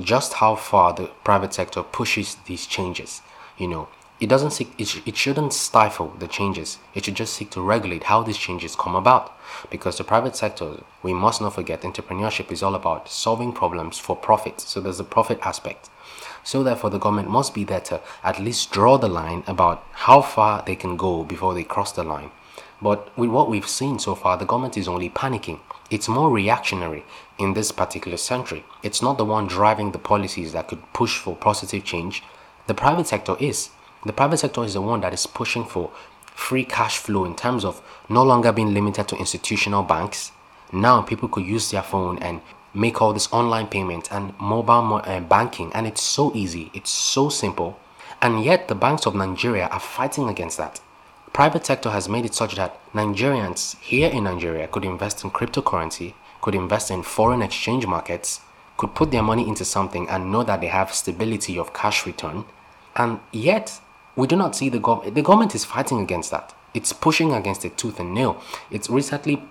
just 0.00 0.34
how 0.34 0.54
far 0.54 0.92
the 0.92 1.10
private 1.24 1.54
sector 1.54 1.82
pushes 1.82 2.36
these 2.46 2.66
changes. 2.66 3.22
You 3.56 3.68
know, 3.68 3.88
it 4.20 4.28
doesn't 4.28 4.52
seek, 4.52 4.72
it, 4.78 4.88
sh- 4.88 5.00
it 5.06 5.16
shouldn't 5.16 5.52
stifle 5.52 6.14
the 6.18 6.26
changes. 6.28 6.78
It 6.94 7.04
should 7.04 7.14
just 7.14 7.34
seek 7.34 7.50
to 7.50 7.60
regulate 7.60 8.04
how 8.04 8.22
these 8.22 8.36
changes 8.36 8.74
come 8.76 8.96
about. 8.96 9.32
Because 9.70 9.98
the 9.98 10.04
private 10.04 10.36
sector, 10.36 10.82
we 11.02 11.12
must 11.12 11.40
not 11.40 11.54
forget, 11.54 11.82
entrepreneurship 11.82 12.50
is 12.50 12.62
all 12.62 12.74
about 12.74 13.08
solving 13.08 13.52
problems 13.52 13.98
for 13.98 14.16
profit. 14.16 14.60
So 14.60 14.80
there's 14.80 15.00
a 15.00 15.04
profit 15.04 15.38
aspect. 15.42 15.90
So 16.44 16.62
therefore, 16.62 16.90
the 16.90 16.98
government 16.98 17.28
must 17.30 17.54
be 17.54 17.64
there 17.64 17.80
to 17.80 18.00
at 18.22 18.40
least 18.40 18.70
draw 18.70 18.98
the 18.98 19.08
line 19.08 19.44
about 19.46 19.84
how 19.92 20.22
far 20.22 20.62
they 20.66 20.76
can 20.76 20.96
go 20.96 21.24
before 21.24 21.54
they 21.54 21.64
cross 21.64 21.92
the 21.92 22.04
line. 22.04 22.30
But 22.80 23.16
with 23.18 23.30
what 23.30 23.50
we've 23.50 23.68
seen 23.68 23.98
so 23.98 24.14
far, 24.14 24.36
the 24.36 24.44
government 24.44 24.76
is 24.76 24.88
only 24.88 25.10
panicking. 25.10 25.60
It's 25.90 26.08
more 26.08 26.30
reactionary 26.30 27.04
in 27.38 27.54
this 27.54 27.72
particular 27.72 28.16
century. 28.16 28.64
It's 28.82 29.02
not 29.02 29.18
the 29.18 29.24
one 29.24 29.46
driving 29.46 29.92
the 29.92 29.98
policies 29.98 30.52
that 30.52 30.68
could 30.68 30.92
push 30.92 31.18
for 31.18 31.34
positive 31.34 31.84
change. 31.84 32.22
The 32.66 32.74
private 32.74 33.06
sector 33.06 33.36
is. 33.40 33.70
The 34.06 34.12
private 34.12 34.38
sector 34.38 34.64
is 34.64 34.74
the 34.74 34.82
one 34.82 35.00
that 35.00 35.12
is 35.12 35.26
pushing 35.26 35.64
for 35.64 35.90
free 36.26 36.64
cash 36.64 36.98
flow 36.98 37.24
in 37.24 37.34
terms 37.34 37.64
of 37.64 37.82
no 38.08 38.22
longer 38.22 38.52
being 38.52 38.72
limited 38.72 39.08
to 39.08 39.16
institutional 39.16 39.82
banks. 39.82 40.30
Now 40.72 41.02
people 41.02 41.28
could 41.28 41.44
use 41.44 41.70
their 41.70 41.82
phone 41.82 42.18
and 42.18 42.40
make 42.74 43.00
all 43.00 43.12
this 43.12 43.32
online 43.32 43.66
payment 43.66 44.12
and 44.12 44.38
mobile 44.38 45.00
uh, 45.04 45.20
banking, 45.20 45.72
and 45.72 45.86
it's 45.86 46.02
so 46.02 46.32
easy, 46.34 46.70
it's 46.74 46.90
so 46.90 47.28
simple. 47.28 47.78
And 48.20 48.44
yet, 48.44 48.68
the 48.68 48.74
banks 48.74 49.06
of 49.06 49.14
Nigeria 49.14 49.66
are 49.68 49.80
fighting 49.80 50.28
against 50.28 50.58
that. 50.58 50.80
Private 51.32 51.64
sector 51.66 51.90
has 51.90 52.08
made 52.08 52.24
it 52.24 52.34
such 52.34 52.56
that 52.56 52.80
Nigerians 52.92 53.78
here 53.80 54.10
in 54.10 54.24
Nigeria 54.24 54.66
could 54.66 54.84
invest 54.84 55.22
in 55.22 55.30
cryptocurrency, 55.30 56.14
could 56.40 56.54
invest 56.54 56.90
in 56.90 57.02
foreign 57.02 57.42
exchange 57.42 57.86
markets, 57.86 58.40
could 58.76 58.94
put 58.94 59.10
their 59.10 59.22
money 59.22 59.46
into 59.46 59.64
something 59.64 60.08
and 60.08 60.32
know 60.32 60.42
that 60.42 60.60
they 60.60 60.66
have 60.68 60.92
stability 60.94 61.58
of 61.58 61.72
cash 61.72 62.06
return. 62.06 62.44
And 62.96 63.20
yet, 63.32 63.80
we 64.16 64.26
do 64.26 64.36
not 64.36 64.56
see 64.56 64.68
the 64.68 64.78
government. 64.80 65.14
The 65.14 65.22
government 65.22 65.54
is 65.54 65.64
fighting 65.64 66.00
against 66.00 66.30
that. 66.32 66.54
It's 66.74 66.92
pushing 66.92 67.32
against 67.32 67.64
it 67.64 67.76
tooth 67.76 68.00
and 68.00 68.12
nail. 68.14 68.42
It's 68.70 68.90
recently 68.90 69.42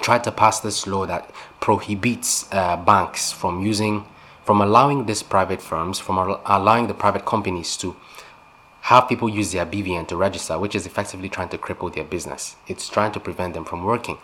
tried 0.00 0.24
to 0.24 0.32
pass 0.32 0.60
this 0.60 0.86
law 0.86 1.06
that 1.06 1.30
prohibits 1.60 2.46
uh, 2.52 2.76
banks 2.76 3.32
from 3.32 3.64
using, 3.64 4.04
from 4.44 4.60
allowing 4.60 5.06
these 5.06 5.22
private 5.22 5.62
firms, 5.62 5.98
from 5.98 6.18
allowing 6.46 6.86
the 6.86 6.94
private 6.94 7.24
companies 7.24 7.76
to 7.78 7.96
have 8.82 9.08
people 9.08 9.30
use 9.30 9.52
their 9.52 9.64
BVN 9.64 10.06
to 10.08 10.16
register, 10.16 10.58
which 10.58 10.74
is 10.74 10.84
effectively 10.84 11.28
trying 11.28 11.48
to 11.48 11.56
cripple 11.56 11.92
their 11.94 12.04
business. 12.04 12.56
It's 12.66 12.88
trying 12.88 13.12
to 13.12 13.20
prevent 13.20 13.54
them 13.54 13.64
from 13.64 13.82
working. 13.82 14.18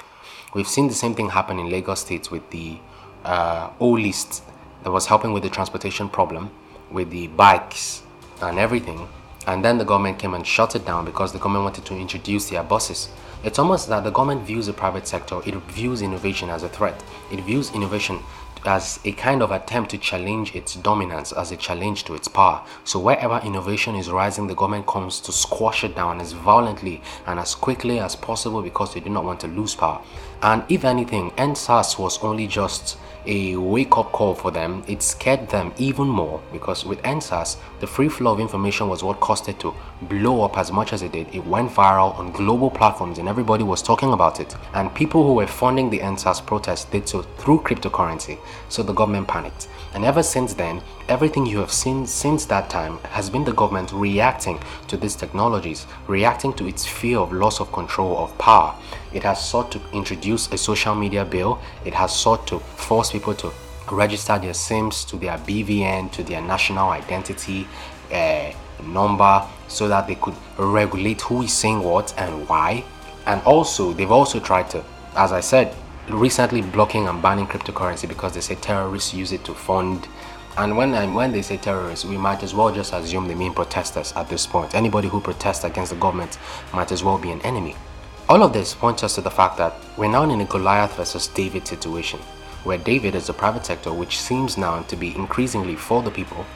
We've 0.55 0.69
seen 0.69 0.89
the 0.89 0.95
same 0.95 1.15
thing 1.15 1.31
happen 1.31 1.59
in 1.59 1.71
Lagos 1.71 2.01
State 2.01 2.31
with 2.31 2.51
the 2.51 2.79
uh, 3.25 3.71
O 3.81 3.91
list 3.91 4.43
that 4.83 4.91
was 4.91 5.07
helping 5.07 5.33
with 5.33 5.45
the 5.45 5.49
transportation 5.49 6.09
problem, 6.09 6.51
with 6.91 7.11
the 7.11 7.29
bikes 7.29 8.03
and 8.43 8.59
everything. 8.59 9.09
And 9.51 9.65
then 9.65 9.79
the 9.79 9.85
government 9.85 10.21
came 10.21 10.35
and 10.35 10.47
shut 10.47 10.77
it 10.77 10.87
down 10.87 11.05
because 11.05 11.33
the 11.33 11.39
government 11.39 11.65
wanted 11.65 11.85
to 11.87 11.97
introduce 11.97 12.49
their 12.49 12.63
buses. 12.63 13.09
It's 13.43 13.59
almost 13.59 13.89
that 13.89 14.05
the 14.05 14.11
government 14.13 14.47
views 14.47 14.67
the 14.67 14.73
private 14.73 15.09
sector, 15.09 15.41
it 15.45 15.57
views 15.65 16.03
innovation 16.03 16.49
as 16.51 16.63
a 16.63 16.69
threat. 16.69 17.03
It 17.33 17.41
views 17.41 17.73
innovation 17.73 18.21
as 18.65 19.01
a 19.05 19.13
kind 19.13 19.43
of 19.43 19.51
attempt 19.51 19.91
to 19.91 19.99
challenge 19.99 20.55
its 20.55 20.75
dominance, 20.75 21.33
as 21.33 21.53
a 21.53 21.57
challenge 21.57 22.05
to 22.05 22.15
its 22.15 22.29
power. 22.29 22.63
So 22.85 22.99
wherever 22.99 23.41
innovation 23.45 23.95
is 23.95 24.11
rising, 24.11 24.47
the 24.47 24.55
government 24.55 24.87
comes 24.87 25.21
to 25.21 25.33
squash 25.33 25.85
it 25.85 25.95
down 25.95 26.21
as 26.21 26.33
violently 26.33 27.03
and 27.27 27.39
as 27.39 27.55
quickly 27.55 28.01
as 28.01 28.17
possible 28.17 28.63
because 28.63 28.95
they 28.95 29.01
do 29.01 29.11
not 29.11 29.25
want 29.25 29.41
to 29.41 29.49
lose 29.49 29.75
power. 29.75 30.03
And 30.43 30.65
if 30.69 30.85
anything, 30.85 31.31
EndSARS 31.33 31.99
was 31.99 32.23
only 32.23 32.47
just 32.47 32.97
a 33.27 33.55
wake 33.57 33.97
up 33.99 34.13
call 34.13 34.35
for 34.35 34.51
them. 34.51 34.83
It 34.87 35.03
scared 35.03 35.49
them 35.51 35.73
even 35.77 36.09
more 36.09 36.43
because 36.53 36.85
with 36.85 37.03
EndSARS, 37.03 37.57
the 37.81 37.87
free 37.87 38.09
flow 38.09 38.33
of 38.33 38.41
information 38.41 38.89
was 38.89 39.03
what 39.03 39.21
caused 39.21 39.49
it 39.49 39.61
to 39.61 39.75
blow 40.03 40.43
up 40.43 40.57
as 40.57 40.73
much 40.73 40.93
as 40.93 41.03
it 41.03 41.13
did. 41.13 41.35
It 41.35 41.45
went 41.47 41.71
viral 41.71 42.19
on 42.19 42.33
global 42.33 42.71
platforms 42.71 43.19
and 43.19 43.29
everybody 43.29 43.63
was 43.63 43.83
talking 43.83 44.13
about 44.13 44.41
it. 44.41 44.57
And 44.73 44.95
people 44.95 45.27
who 45.27 45.35
were 45.35 45.47
funding 45.47 45.91
the 45.91 45.99
EndSARS 45.99 46.45
protest 46.47 46.91
did 46.91 47.09
so 47.09 47.23
through 47.23 47.61
cryptocurrency. 47.61 48.39
So 48.69 48.83
the 48.83 48.93
government 48.93 49.29
panicked. 49.29 49.69
And 49.95 50.05
ever 50.05 50.23
since 50.23 50.55
then, 50.55 50.83
everything 51.09 51.47
you 51.47 51.59
have 51.59 51.73
seen 51.73 52.07
since 52.07 52.45
that 52.47 52.71
time 52.71 52.99
has 53.11 53.29
been 53.29 53.45
the 53.45 53.53
government 53.53 53.93
reacting 53.93 54.61
to 54.89 54.97
these 54.97 55.17
technologies, 55.17 55.87
reacting 56.07 56.53
to 56.55 56.67
its 56.67 56.87
fear 56.87 57.19
of 57.19 57.33
loss 57.33 57.61
of 57.61 57.73
control 57.73 58.19
of 58.19 58.37
power. 58.39 58.75
It 59.13 59.25
has 59.25 59.45
sought 59.45 59.73
to 59.73 59.81
introduce 59.93 60.51
a 60.53 60.59
social 60.59 60.95
media 60.95 61.25
bill. 61.25 61.61
It 61.85 61.95
has 61.95 62.15
sought 62.17 62.47
to 62.49 62.61
force 62.61 63.11
people 63.11 63.35
to 63.35 63.53
register 63.91 64.39
their 64.39 64.55
SIMs 64.55 65.05
to 65.07 65.17
their 65.17 65.39
BVN, 65.39 66.13
to 66.13 66.23
their 66.23 66.41
national 66.41 66.91
identity 66.91 67.67
uh, 68.13 68.53
number, 68.85 69.45
so 69.69 69.89
that 69.89 70.07
they 70.07 70.15
could 70.15 70.35
regulate 70.59 71.21
who 71.23 71.43
is 71.43 71.53
saying 71.53 71.83
what 71.83 72.15
and 72.17 72.49
why. 72.49 72.85
And 73.27 73.43
also, 73.43 73.93
they've 73.93 74.11
also 74.11 74.41
tried 74.41 74.71
to, 74.71 74.85
as 75.17 75.33
I 75.33 75.41
said, 75.41 75.75
recently 76.09 76.63
blocking 76.63 77.09
and 77.09 77.23
banning 77.23 77.47
cryptocurrency 77.47 78.09
because 78.09 78.35
they 78.35 78.41
say 78.41 78.55
terrorists 78.57 79.15
use 79.15 79.33
it 79.33 79.45
to 79.45 79.55
fund. 79.55 80.09
And 80.57 80.77
when 80.77 80.95
um, 80.95 81.15
when 81.15 81.33
they 81.33 81.43
say 81.43 81.57
terrorists, 81.57 82.05
we 82.05 82.17
might 82.17 82.43
as 82.43 82.55
well 82.55 82.75
just 82.75 82.93
assume 82.93 83.29
they 83.29 83.35
mean 83.35 83.55
protesters 83.55 84.13
at 84.15 84.29
this 84.29 84.47
point. 84.47 84.75
Anybody 84.75 85.09
who 85.09 85.21
protests 85.21 85.65
against 85.65 85.93
the 85.93 85.99
government 85.99 86.39
might 86.73 86.91
as 86.93 87.05
well 87.05 87.19
be 87.19 87.31
an 87.31 87.41
enemy. 87.43 87.77
All 88.29 88.43
of 88.43 88.53
this 88.53 88.75
points 88.75 89.03
us 89.03 89.17
to 89.17 89.21
the 89.21 89.31
fact 89.31 89.57
that 89.59 89.75
we're 89.97 90.09
now 90.11 90.23
in 90.23 90.41
a 90.41 90.45
Goliath 90.45 90.97
versus 90.97 91.27
David 91.29 91.67
situation, 91.67 92.21
where 92.65 92.79
David 92.79 93.15
is 93.15 93.27
the 93.27 93.33
private 93.33 93.67
sector, 93.67 93.93
which 93.93 94.21
seems 94.21 94.57
now 94.57 94.83
to 94.83 94.97
be 94.97 95.15
increasingly 95.17 95.77
for 95.77 96.03
the 96.03 96.11
people, 96.11 96.47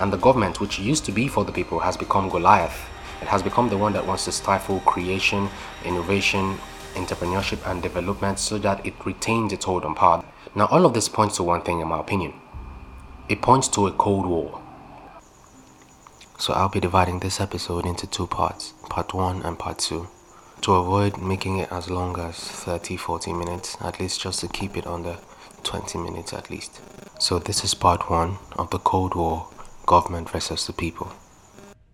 and 0.00 0.12
the 0.12 0.18
government, 0.18 0.60
which 0.60 0.78
used 0.78 1.04
to 1.06 1.12
be 1.12 1.26
for 1.26 1.44
the 1.44 1.50
people, 1.52 1.80
has 1.80 1.96
become 1.96 2.28
Goliath. 2.28 2.88
It 3.20 3.26
has 3.26 3.42
become 3.42 3.68
the 3.68 3.76
one 3.76 3.92
that 3.94 4.06
wants 4.06 4.26
to 4.26 4.32
stifle 4.32 4.78
creation, 4.80 5.48
innovation, 5.84 6.58
entrepreneurship, 6.94 7.58
and 7.70 7.82
development 7.82 8.38
so 8.38 8.58
that 8.58 8.84
it 8.84 8.94
retains 9.04 9.52
its 9.52 9.64
hold 9.64 9.84
on 9.84 9.94
power. 9.94 10.24
Now, 10.54 10.66
all 10.66 10.86
of 10.86 10.94
this 10.94 11.08
points 11.08 11.36
to 11.36 11.42
one 11.42 11.62
thing, 11.62 11.80
in 11.80 11.88
my 11.88 12.00
opinion 12.00 12.34
it 13.28 13.42
points 13.42 13.68
to 13.68 13.86
a 13.86 13.92
Cold 13.92 14.24
War. 14.26 14.60
So, 16.38 16.54
I'll 16.54 16.70
be 16.70 16.80
dividing 16.80 17.18
this 17.18 17.40
episode 17.40 17.84
into 17.84 18.06
two 18.06 18.26
parts 18.26 18.72
part 18.88 19.12
one 19.12 19.42
and 19.42 19.58
part 19.58 19.78
two 19.78 20.08
to 20.62 20.72
avoid 20.72 21.20
making 21.20 21.58
it 21.58 21.70
as 21.70 21.90
long 21.90 22.18
as 22.18 22.36
30 22.38 22.96
40 22.96 23.34
minutes 23.34 23.76
at 23.82 24.00
least 24.00 24.22
just 24.22 24.40
to 24.40 24.48
keep 24.48 24.76
it 24.78 24.86
under 24.86 25.18
20 25.64 25.98
minutes 25.98 26.32
at 26.32 26.48
least 26.48 26.80
so 27.18 27.38
this 27.38 27.62
is 27.64 27.74
part 27.74 28.08
one 28.08 28.38
of 28.56 28.70
the 28.70 28.78
cold 28.78 29.14
war 29.14 29.46
government 29.84 30.30
versus 30.30 30.66
the 30.66 30.72
people 30.72 31.12